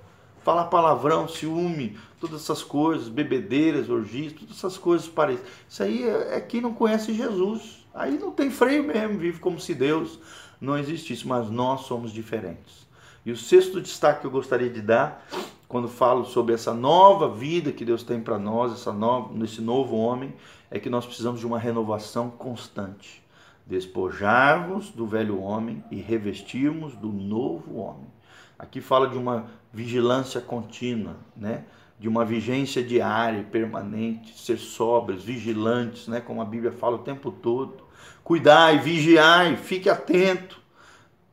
Falar 0.48 0.68
palavrão, 0.68 1.28
ciúme, 1.28 1.98
todas 2.22 2.44
essas 2.44 2.64
coisas, 2.64 3.10
bebedeiras, 3.10 3.90
orgias, 3.90 4.32
todas 4.32 4.56
essas 4.56 4.78
coisas 4.78 5.06
parecem. 5.06 5.44
Isso 5.68 5.84
aí 5.84 6.04
é, 6.04 6.38
é 6.38 6.40
quem 6.40 6.62
não 6.62 6.74
conhece 6.74 7.14
Jesus. 7.14 7.86
Aí 7.94 8.18
não 8.18 8.32
tem 8.32 8.50
freio 8.50 8.82
mesmo, 8.82 9.18
vive 9.18 9.42
como 9.42 9.60
se 9.60 9.76
Deus 9.76 10.18
não 10.62 10.78
existisse, 10.78 11.28
mas 11.28 11.50
nós 11.50 11.82
somos 11.82 12.14
diferentes. 12.14 12.88
E 13.26 13.32
o 13.34 13.36
sexto 13.36 13.82
destaque 13.82 14.22
que 14.22 14.28
eu 14.28 14.32
gostaria 14.32 14.70
de 14.70 14.82
dar, 14.82 15.28
quando 15.68 15.90
falo 15.90 16.24
sobre 16.24 16.54
essa 16.54 16.74
nova 16.74 17.28
vida 17.28 17.74
que 17.74 17.84
Deus 17.84 18.02
tem 18.02 18.22
para 18.22 18.40
nós, 18.40 18.72
essa 18.72 18.94
nova, 18.94 19.44
esse 19.44 19.60
novo 19.60 19.98
homem, 19.98 20.34
é 20.72 20.80
que 20.80 20.90
nós 20.90 21.06
precisamos 21.06 21.42
de 21.42 21.46
uma 21.46 21.60
renovação 21.60 22.30
constante. 22.30 23.22
Despojarmos 23.66 24.92
do 24.92 25.06
velho 25.06 25.42
homem 25.42 25.84
e 25.92 25.98
revestirmos 25.98 26.96
do 26.96 27.10
novo 27.10 27.80
homem. 27.80 28.17
Aqui 28.58 28.82
fala 28.82 29.08
de 29.08 29.18
uma 29.18 29.48
vigilância 29.72 30.42
contínua, 30.42 31.18
né? 31.36 31.66
de 32.00 32.08
uma 32.08 32.24
vigência 32.24 32.84
diária 32.84 33.44
permanente, 33.44 34.38
ser 34.38 34.58
sóbrios, 34.58 35.24
vigilantes, 35.24 36.08
né? 36.08 36.22
como 36.22 36.42
a 36.42 36.46
Bíblia 36.46 36.72
fala 36.72 36.96
o 36.96 37.00
tempo 37.00 37.32
todo. 37.32 37.86
Cuidai, 38.24 38.78
vigiai, 38.78 39.56
fique 39.56 39.90
atento 39.90 40.62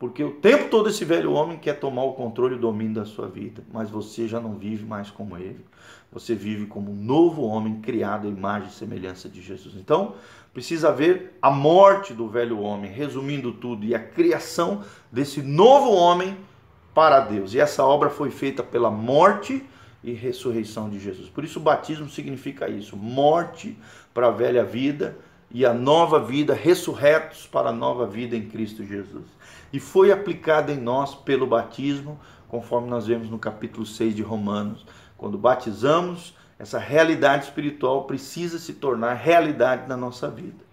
porque 0.04 0.22
o 0.22 0.32
tempo 0.32 0.68
todo 0.68 0.90
esse 0.90 1.02
velho 1.02 1.32
homem 1.32 1.56
quer 1.56 1.80
tomar 1.80 2.02
o 2.04 2.12
controle 2.12 2.54
e 2.54 2.58
o 2.58 2.60
domínio 2.60 2.96
da 2.96 3.04
sua 3.06 3.26
vida, 3.26 3.64
mas 3.72 3.88
você 3.88 4.28
já 4.28 4.38
não 4.38 4.54
vive 4.54 4.84
mais 4.84 5.10
como 5.10 5.34
ele. 5.38 5.64
Você 6.12 6.34
vive 6.34 6.66
como 6.66 6.92
um 6.92 6.94
novo 6.94 7.42
homem 7.42 7.80
criado 7.80 8.26
à 8.26 8.30
imagem 8.30 8.68
e 8.68 8.72
semelhança 8.72 9.30
de 9.30 9.40
Jesus. 9.40 9.74
Então, 9.76 10.14
precisa 10.52 10.90
haver 10.90 11.38
a 11.40 11.50
morte 11.50 12.12
do 12.12 12.28
velho 12.28 12.60
homem, 12.60 12.90
resumindo 12.90 13.52
tudo, 13.52 13.86
e 13.86 13.94
a 13.94 13.98
criação 13.98 14.84
desse 15.10 15.40
novo 15.40 15.90
homem 15.92 16.36
para 16.94 17.20
Deus. 17.20 17.52
E 17.52 17.60
essa 17.60 17.84
obra 17.84 18.08
foi 18.08 18.30
feita 18.30 18.62
pela 18.62 18.90
morte 18.90 19.64
e 20.02 20.12
ressurreição 20.12 20.88
de 20.88 20.98
Jesus. 20.98 21.28
Por 21.28 21.44
isso 21.44 21.58
o 21.58 21.62
batismo 21.62 22.08
significa 22.08 22.68
isso, 22.68 22.96
morte 22.96 23.76
para 24.12 24.28
a 24.28 24.30
velha 24.30 24.64
vida 24.64 25.16
e 25.50 25.66
a 25.66 25.74
nova 25.74 26.20
vida, 26.20 26.54
ressurretos 26.54 27.46
para 27.46 27.70
a 27.70 27.72
nova 27.72 28.06
vida 28.06 28.36
em 28.36 28.48
Cristo 28.48 28.84
Jesus 28.84 29.24
e 29.74 29.80
foi 29.80 30.12
aplicada 30.12 30.70
em 30.70 30.76
nós 30.76 31.16
pelo 31.16 31.48
batismo, 31.48 32.16
conforme 32.46 32.88
nós 32.88 33.08
vemos 33.08 33.28
no 33.28 33.40
capítulo 33.40 33.84
6 33.84 34.14
de 34.14 34.22
Romanos. 34.22 34.86
Quando 35.18 35.36
batizamos, 35.36 36.32
essa 36.56 36.78
realidade 36.78 37.46
espiritual 37.46 38.04
precisa 38.04 38.60
se 38.60 38.74
tornar 38.74 39.14
realidade 39.14 39.88
na 39.88 39.96
nossa 39.96 40.30
vida. 40.30 40.64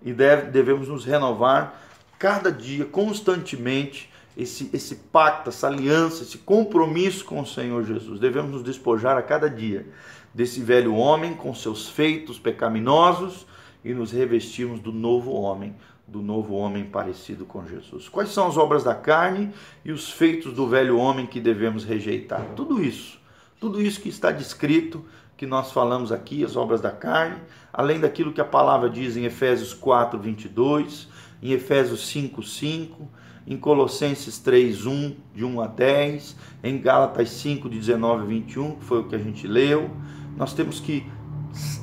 E 0.00 0.10
deve, 0.10 0.50
devemos 0.50 0.88
nos 0.88 1.04
renovar 1.04 1.78
cada 2.18 2.50
dia, 2.50 2.86
constantemente, 2.86 4.10
esse, 4.36 4.68
esse 4.72 4.96
pacto, 4.96 5.48
essa 5.48 5.66
aliança, 5.66 6.22
esse 6.22 6.38
compromisso 6.38 7.24
com 7.24 7.40
o 7.40 7.46
Senhor 7.46 7.84
Jesus. 7.84 8.20
Devemos 8.20 8.50
nos 8.52 8.62
despojar 8.62 9.16
a 9.16 9.22
cada 9.22 9.48
dia 9.48 9.86
desse 10.34 10.60
velho 10.60 10.94
homem 10.94 11.34
com 11.34 11.54
seus 11.54 11.88
feitos 11.88 12.38
pecaminosos 12.38 13.46
e 13.82 13.94
nos 13.94 14.12
revestirmos 14.12 14.80
do 14.80 14.92
novo 14.92 15.32
homem, 15.32 15.74
do 16.06 16.20
novo 16.20 16.54
homem 16.54 16.84
parecido 16.84 17.46
com 17.46 17.66
Jesus. 17.66 18.08
Quais 18.08 18.28
são 18.28 18.46
as 18.46 18.58
obras 18.58 18.84
da 18.84 18.94
carne 18.94 19.50
e 19.82 19.90
os 19.90 20.10
feitos 20.10 20.52
do 20.52 20.68
velho 20.68 20.98
homem 20.98 21.26
que 21.26 21.40
devemos 21.40 21.84
rejeitar? 21.84 22.44
Tudo 22.54 22.82
isso, 22.82 23.18
tudo 23.58 23.80
isso 23.80 24.00
que 24.00 24.10
está 24.10 24.30
descrito, 24.30 25.04
que 25.36 25.46
nós 25.46 25.72
falamos 25.72 26.12
aqui, 26.12 26.44
as 26.44 26.56
obras 26.56 26.80
da 26.80 26.90
carne, 26.90 27.40
além 27.72 27.98
daquilo 27.98 28.32
que 28.32 28.40
a 28.40 28.44
palavra 28.44 28.90
diz 28.90 29.16
em 29.16 29.24
Efésios 29.24 29.72
4, 29.72 30.18
22, 30.18 31.08
em 31.42 31.52
Efésios 31.52 32.06
5, 32.08 32.42
5, 32.42 33.08
em 33.46 33.56
Colossenses 33.56 34.38
3, 34.38 34.86
1, 34.86 35.16
de 35.34 35.44
1 35.44 35.60
a 35.60 35.66
10, 35.66 36.36
em 36.64 36.80
Gálatas 36.80 37.30
5, 37.30 37.68
de 37.68 37.78
19 37.78 38.22
a 38.22 38.26
21, 38.26 38.76
que 38.76 38.84
foi 38.84 39.00
o 39.00 39.04
que 39.04 39.14
a 39.14 39.18
gente 39.18 39.46
leu. 39.46 39.90
Nós 40.36 40.52
temos 40.52 40.80
que 40.80 41.06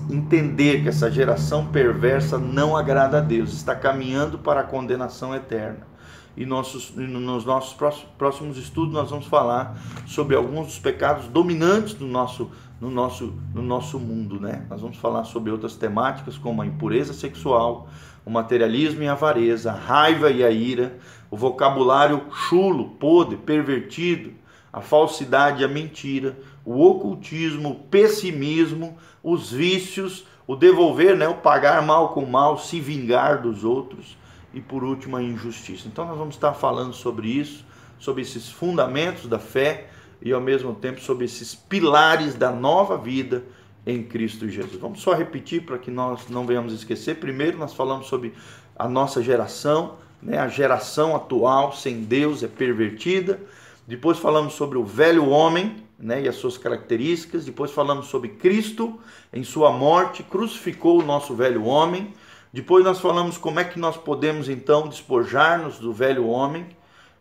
entender 0.09 0.83
que 0.83 0.89
essa 0.89 1.09
geração 1.09 1.67
perversa 1.67 2.37
não 2.37 2.75
agrada 2.75 3.17
a 3.17 3.21
Deus, 3.21 3.53
está 3.53 3.75
caminhando 3.75 4.37
para 4.37 4.61
a 4.61 4.63
condenação 4.63 5.33
eterna. 5.33 5.87
E 6.35 6.45
nossos, 6.45 6.91
nos 6.95 7.45
nossos 7.45 7.77
próximos 8.17 8.57
estudos 8.57 8.91
nós 8.93 9.11
vamos 9.11 9.27
falar 9.27 9.77
sobre 10.07 10.35
alguns 10.35 10.65
dos 10.65 10.79
pecados 10.79 11.27
dominantes 11.27 11.97
no 11.99 12.07
nosso, 12.07 12.49
no 12.81 12.89
nosso, 12.89 13.35
no 13.53 13.61
nosso 13.61 13.99
mundo. 13.99 14.39
Né? 14.39 14.65
Nós 14.67 14.81
vamos 14.81 14.97
falar 14.97 15.25
sobre 15.25 15.51
outras 15.51 15.75
temáticas 15.75 16.35
como 16.35 16.61
a 16.63 16.65
impureza 16.65 17.13
sexual, 17.13 17.87
o 18.25 18.29
materialismo 18.29 19.03
e 19.03 19.07
a 19.07 19.13
avareza, 19.13 19.71
a 19.71 19.75
raiva 19.75 20.29
e 20.29 20.43
a 20.43 20.49
ira, 20.49 20.97
o 21.29 21.37
vocabulário 21.37 22.23
chulo, 22.31 22.91
podre, 22.91 23.37
pervertido, 23.37 24.31
a 24.71 24.81
falsidade 24.81 25.61
e 25.61 25.65
a 25.65 25.67
mentira, 25.67 26.37
o 26.65 26.81
ocultismo, 26.83 27.71
o 27.71 27.75
pessimismo, 27.75 28.97
os 29.23 29.51
vícios, 29.51 30.25
o 30.47 30.55
devolver, 30.55 31.15
né, 31.15 31.27
o 31.27 31.35
pagar 31.35 31.81
mal 31.81 32.09
com 32.09 32.25
mal, 32.25 32.57
se 32.57 32.79
vingar 32.79 33.41
dos 33.41 33.63
outros 33.63 34.17
e 34.53 34.61
por 34.61 34.83
último 34.83 35.17
a 35.17 35.23
injustiça. 35.23 35.87
Então 35.87 36.05
nós 36.05 36.17
vamos 36.17 36.35
estar 36.35 36.53
falando 36.53 36.93
sobre 36.93 37.27
isso, 37.27 37.65
sobre 37.99 38.21
esses 38.21 38.49
fundamentos 38.49 39.27
da 39.27 39.39
fé 39.39 39.87
e 40.21 40.31
ao 40.31 40.41
mesmo 40.41 40.73
tempo 40.73 41.01
sobre 41.01 41.25
esses 41.25 41.53
pilares 41.53 42.35
da 42.35 42.51
nova 42.51 42.97
vida 42.97 43.43
em 43.85 44.03
Cristo 44.03 44.47
Jesus. 44.47 44.79
Vamos 44.79 45.01
só 45.01 45.13
repetir 45.13 45.65
para 45.65 45.77
que 45.77 45.91
nós 45.91 46.29
não 46.29 46.45
venhamos 46.45 46.73
esquecer. 46.73 47.15
Primeiro 47.15 47.57
nós 47.57 47.73
falamos 47.73 48.07
sobre 48.07 48.33
a 48.75 48.87
nossa 48.87 49.21
geração, 49.21 49.95
né? 50.21 50.37
A 50.37 50.47
geração 50.47 51.15
atual 51.15 51.73
sem 51.73 52.03
Deus 52.03 52.43
é 52.43 52.47
pervertida. 52.47 53.39
Depois 53.85 54.17
falamos 54.17 54.53
sobre 54.53 54.77
o 54.77 54.85
velho 54.85 55.27
homem, 55.29 55.83
né, 55.99 56.21
e 56.21 56.27
as 56.27 56.35
suas 56.35 56.57
características. 56.57 57.45
Depois 57.45 57.71
falamos 57.71 58.07
sobre 58.07 58.29
Cristo 58.29 58.99
em 59.31 59.43
sua 59.43 59.71
morte, 59.71 60.23
crucificou 60.23 60.99
o 60.99 61.05
nosso 61.05 61.33
velho 61.33 61.65
homem. 61.65 62.13
Depois 62.51 62.83
nós 62.83 62.99
falamos 62.99 63.37
como 63.37 63.59
é 63.59 63.63
que 63.63 63.79
nós 63.79 63.97
podemos 63.97 64.47
então 64.47 64.87
despojar-nos 64.87 65.79
do 65.79 65.91
velho 65.91 66.27
homem. 66.27 66.67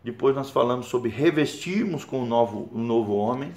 Depois 0.03 0.35
nós 0.35 0.49
falamos 0.49 0.87
sobre 0.87 1.09
revestirmos 1.09 2.03
com 2.03 2.21
o 2.21 2.25
novo, 2.25 2.69
o 2.71 2.77
novo 2.77 3.15
homem. 3.15 3.51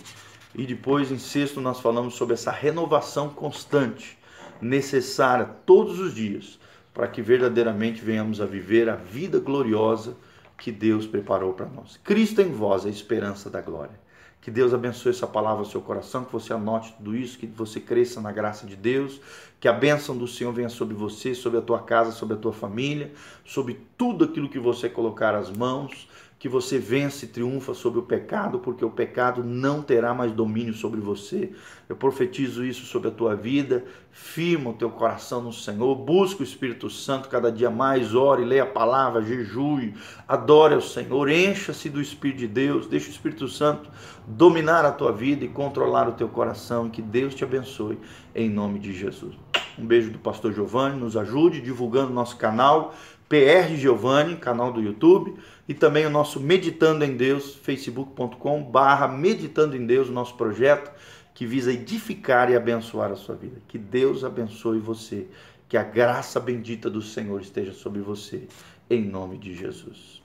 E 0.59 0.65
depois, 0.65 1.13
em 1.13 1.19
sexto, 1.19 1.61
nós 1.61 1.81
falamos 1.81 2.15
sobre 2.15 2.33
essa 2.33 2.51
renovação 2.51 3.29
constante, 3.29 4.17
necessária 4.59 5.45
todos 5.67 6.01
os 6.01 6.15
dias, 6.15 6.59
para 6.95 7.07
que 7.07 7.21
verdadeiramente 7.21 8.03
venhamos 8.03 8.41
a 8.41 8.47
viver 8.47 8.89
a 8.89 8.97
vida 8.97 9.39
gloriosa 9.39 10.17
que 10.57 10.73
Deus 10.73 11.07
preparou 11.07 11.53
para 11.53 11.67
nós. 11.67 12.01
Cristo 12.03 12.41
em 12.41 12.51
vós, 12.51 12.87
a 12.87 12.89
esperança 12.89 13.51
da 13.51 13.61
glória. 13.61 14.01
Que 14.41 14.51
Deus 14.51 14.73
abençoe 14.73 15.11
essa 15.11 15.27
palavra 15.27 15.59
ao 15.59 15.71
seu 15.71 15.83
coração, 15.83 16.25
que 16.25 16.33
você 16.33 16.55
anote 16.55 16.95
tudo 16.97 17.15
isso, 17.15 17.37
que 17.37 17.47
você 17.47 17.79
cresça 17.79 18.19
na 18.23 18.33
graça 18.33 18.67
de 18.67 18.77
Deus, 18.77 19.21
que 19.61 19.69
a 19.69 19.75
bênção 19.75 20.17
do 20.17 20.27
Senhor 20.27 20.53
venha 20.53 20.71
sobre 20.71 20.95
você, 20.95 21.35
sobre 21.35 21.59
a 21.59 21.63
tua 21.63 21.81
casa, 21.81 22.13
sobre 22.13 22.35
a 22.35 22.39
tua 22.39 22.53
família, 22.53 23.13
sobre 23.45 23.79
tudo 23.99 24.25
aquilo 24.25 24.49
que 24.49 24.59
você 24.59 24.89
colocar 24.89 25.35
as 25.35 25.51
mãos, 25.51 26.09
que 26.39 26.49
você 26.51 26.79
vence 26.79 27.25
e 27.25 27.29
triunfa 27.29 27.73
sobre 27.73 27.99
o 27.99 28.03
pecado, 28.03 28.59
porque 28.59 28.85
o 28.85 28.91
pecado 28.91 29.43
não 29.43 29.81
terá 29.81 30.13
mais 30.13 30.33
domínio 30.33 30.75
sobre 30.75 31.01
você. 31.01 31.51
Eu 31.89 31.97
profetizo 31.97 32.63
isso 32.63 32.85
sobre 32.85 33.09
a 33.09 33.11
tua 33.11 33.35
vida. 33.35 33.85
Firma 34.13 34.71
o 34.71 34.75
teu 34.75 34.91
coração 34.91 35.43
no 35.43 35.53
Senhor, 35.53 35.95
busca 35.95 36.43
o 36.43 36.45
Espírito 36.45 36.91
Santo 36.91 37.31
cada 37.31 37.51
dia 37.51 37.71
mais, 37.71 38.15
ore, 38.15 38.45
leia 38.45 38.65
a 38.65 38.67
palavra, 38.67 39.23
jejue, 39.23 39.95
adore 40.29 40.75
ao 40.75 40.81
Senhor, 40.81 41.29
encha-se 41.29 41.89
do 41.89 42.01
Espírito 42.01 42.39
de 42.39 42.49
Deus, 42.49 42.87
deixa 42.87 43.09
o 43.09 43.13
Espírito 43.13 43.49
Santo 43.49 43.91
dominar 44.27 44.85
a 44.85 44.93
tua 44.93 45.13
vida 45.13 45.45
e 45.45 45.49
controlar 45.49 46.09
o 46.09 46.13
teu 46.13 46.29
coração. 46.29 46.91
Que 46.91 47.01
Deus 47.01 47.35
te 47.35 47.45
abençoe 47.45 47.99
em 48.35 48.51
nome 48.51 48.79
de 48.79 48.93
Jesus. 48.93 49.35
Um 49.79 49.87
beijo 49.87 50.11
do 50.11 50.19
pastor 50.19 50.53
Giovanni, 50.55 50.99
nos 50.99 51.17
ajude 51.17 51.61
divulgando 51.61 52.13
nosso 52.13 52.37
canal 52.37 52.95
PR 53.29 53.75
Giovanni, 53.77 54.37
canal 54.37 54.73
do 54.73 54.81
YouTube, 54.81 55.35
e 55.69 55.75
também 55.75 56.07
o 56.07 56.11
nosso 56.11 56.39
Meditando 56.39 57.05
em 57.05 57.17
Deus, 57.17 57.57
facebook.com 57.57 58.63
barra 58.63 59.09
Meditando 59.09 59.77
em 59.77 59.85
Deus, 59.85 60.09
nosso 60.09 60.37
projeto 60.37 60.91
que 61.35 61.45
visa 61.45 61.71
edificar 61.71 62.51
e 62.51 62.57
abençoar 62.57 63.13
a 63.13 63.17
sua 63.17 63.35
vida. 63.35 63.61
Que 63.69 63.77
Deus 63.77 64.25
abençoe 64.25 64.79
você, 64.79 65.27
que 65.69 65.77
a 65.77 65.83
graça 65.83 66.41
bendita 66.41 66.89
do 66.89 67.03
Senhor 67.03 67.41
esteja 67.43 67.75
sobre 67.75 68.01
você, 68.01 68.49
em 68.89 69.05
nome 69.05 69.37
de 69.37 69.55
Jesus. 69.55 70.15